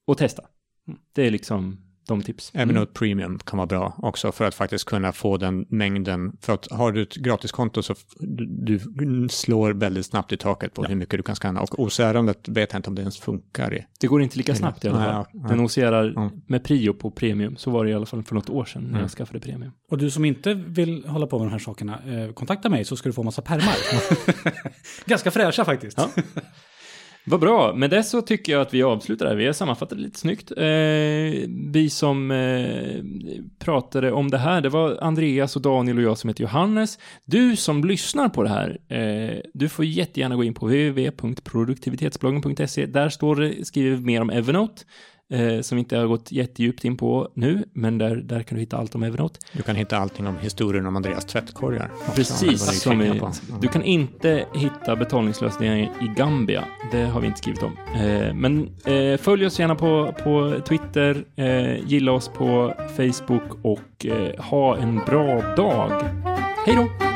och 0.08 0.18
testa. 0.18 0.44
Det 1.14 1.28
är 1.28 1.32
liksom 1.32 1.78
de 2.10 2.22
tips. 2.22 2.52
Evernote 2.54 2.92
Premium 2.94 3.40
kan 3.40 3.58
vara 3.58 3.68
bra 3.68 3.96
också 3.98 4.32
för 4.32 4.46
att 4.46 4.56
faktiskt 4.56 4.86
kunna 4.86 5.12
få 5.12 5.38
den 5.38 5.66
mängden. 5.70 6.32
För 6.42 6.54
att 6.54 6.72
har 6.72 6.92
du 6.92 7.02
ett 7.02 7.16
gratiskonto 7.16 7.84
så 7.84 7.96
du, 8.20 8.80
slår 9.30 9.72
väldigt 9.74 10.06
snabbt 10.06 10.32
i 10.32 10.38
taket 10.38 10.74
på 10.74 10.84
hur 10.84 10.96
mycket 10.96 11.18
du 11.20 11.24
kan 11.24 11.36
scanna. 11.36 11.62
Och 11.62 11.80
OCR-andet 11.80 12.48
vet 12.48 12.74
jag 12.74 12.80
inte 12.80 12.90
om 12.90 12.96
det 12.96 13.02
ens 13.02 13.20
funkar 13.20 13.74
i. 13.74 13.86
Det 14.00 14.08
går 14.08 14.22
inte 14.22 14.38
lika 14.38 14.56
snabbt 14.56 14.86
i 14.86 14.90
alla 14.90 15.00
Nej, 15.00 15.08
fall. 15.08 15.26
ja, 15.34 15.40
nej. 15.40 15.50
Den 15.50 15.60
ocerar 15.66 16.10
Mm. 16.10 16.30
med 16.48 16.64
prio 16.64 16.94
på 16.94 17.12
premium. 17.12 17.56
Så 17.58 17.72
var 17.72 17.86
det 17.86 17.92
i 17.92 17.94
alla 17.94 18.06
fall 18.06 18.24
för 18.24 18.36
något 18.36 18.50
år 18.50 18.66
sedan 18.66 18.82
när 18.82 18.90
Mm. 18.90 19.02
jag 19.02 19.12
skaffade 19.12 19.40
premium. 19.40 19.72
Och 19.92 19.98
du 19.98 20.12
som 20.12 20.26
inte 20.26 20.54
vill 20.54 21.06
hålla 21.06 21.28
på 21.28 21.40
med 21.40 21.48
de 21.48 21.52
här 21.52 21.60
sakerna, 21.60 22.00
eh, 22.08 22.32
kontakta 22.34 22.70
mig 22.70 22.86
så 22.86 22.96
ska 22.96 23.10
du 23.10 23.14
få 23.14 23.24
massa 23.24 23.42
pärmar. 23.42 23.76
Ganska 25.06 25.32
fräscha 25.32 25.66
faktiskt. 25.66 26.00
Vad 27.30 27.40
bra, 27.40 27.74
med 27.76 27.90
det 27.90 28.04
så 28.04 28.22
tycker 28.22 28.52
jag 28.52 28.62
att 28.62 28.74
vi 28.74 28.84
avslutar 28.84 29.26
här. 29.26 29.36
Vi 29.36 29.46
har 29.46 29.54
sammanfattat 29.54 29.98
det 29.98 30.04
lite 30.04 30.20
snyggt. 30.20 30.52
Eh, 30.52 30.58
vi 31.72 31.90
som 31.92 32.32
eh, 32.32 33.04
pratade 33.60 34.12
om 34.12 34.32
det 34.32 34.38
här, 34.38 34.62
det 34.62 34.70
var 34.70 34.98
Andreas 35.02 35.56
och 35.56 35.62
Daniel 35.62 35.98
och 35.98 36.04
jag 36.04 36.18
som 36.18 36.28
heter 36.28 36.42
Johannes. 36.42 37.00
Du 37.26 37.56
som 37.56 37.84
lyssnar 37.84 38.30
på 38.30 38.44
det 38.44 38.50
här, 38.50 38.78
eh, 38.88 39.40
du 39.54 39.70
får 39.70 39.86
jättegärna 39.86 40.36
gå 40.36 40.44
in 40.44 40.54
på 40.54 40.66
www.produktivitetsbloggen.se. 40.66 42.86
Där 42.86 43.10
står 43.10 43.36
det, 43.36 43.66
skriver 43.66 43.98
vi 43.98 44.06
mer 44.06 44.22
om 44.22 44.30
Evernote. 44.30 44.84
Eh, 45.32 45.62
som 45.62 45.76
vi 45.76 45.80
inte 45.80 45.98
har 45.98 46.08
gått 46.08 46.32
jättedjupt 46.32 46.86
in 46.86 46.98
på 46.98 47.30
nu, 47.34 47.64
men 47.74 47.98
där, 47.98 48.16
där 48.16 48.44
kan 48.44 48.56
du 48.56 48.60
hitta 48.60 48.78
allt 48.78 48.96
om 48.96 49.04
Evernote. 49.04 49.40
Du 49.54 49.64
kan 49.64 49.76
hitta 49.76 49.98
allting 49.98 50.28
om 50.28 50.38
historien 50.38 50.86
om 50.86 50.96
Andreas 50.96 51.26
tvättkorgar. 51.26 51.92
Precis, 52.16 52.82
som 52.82 53.00
vi, 53.00 53.22
du 53.62 53.68
kan 53.68 53.84
inte 53.84 54.46
hitta 54.54 54.96
betalningslösningar 54.96 55.76
i 55.78 56.12
Gambia. 56.18 56.64
Det 56.92 57.04
har 57.04 57.22
vi 57.22 57.28
inte 57.28 57.40
skrivit 57.40 57.64
om. 57.64 57.78
Eh, 57.96 58.34
men 58.34 58.70
eh, 58.86 59.18
följ 59.18 59.46
oss 59.46 59.60
gärna 59.60 59.76
på, 59.76 60.14
på 60.24 60.60
Twitter, 60.68 61.26
eh, 61.36 61.88
gilla 61.88 62.12
oss 62.12 62.28
på 62.28 62.74
Facebook 62.98 63.66
och 63.66 64.06
eh, 64.06 64.44
ha 64.44 64.78
en 64.78 64.96
bra 64.96 65.56
dag. 65.56 65.92
Hej 66.66 66.76
då! 66.76 67.09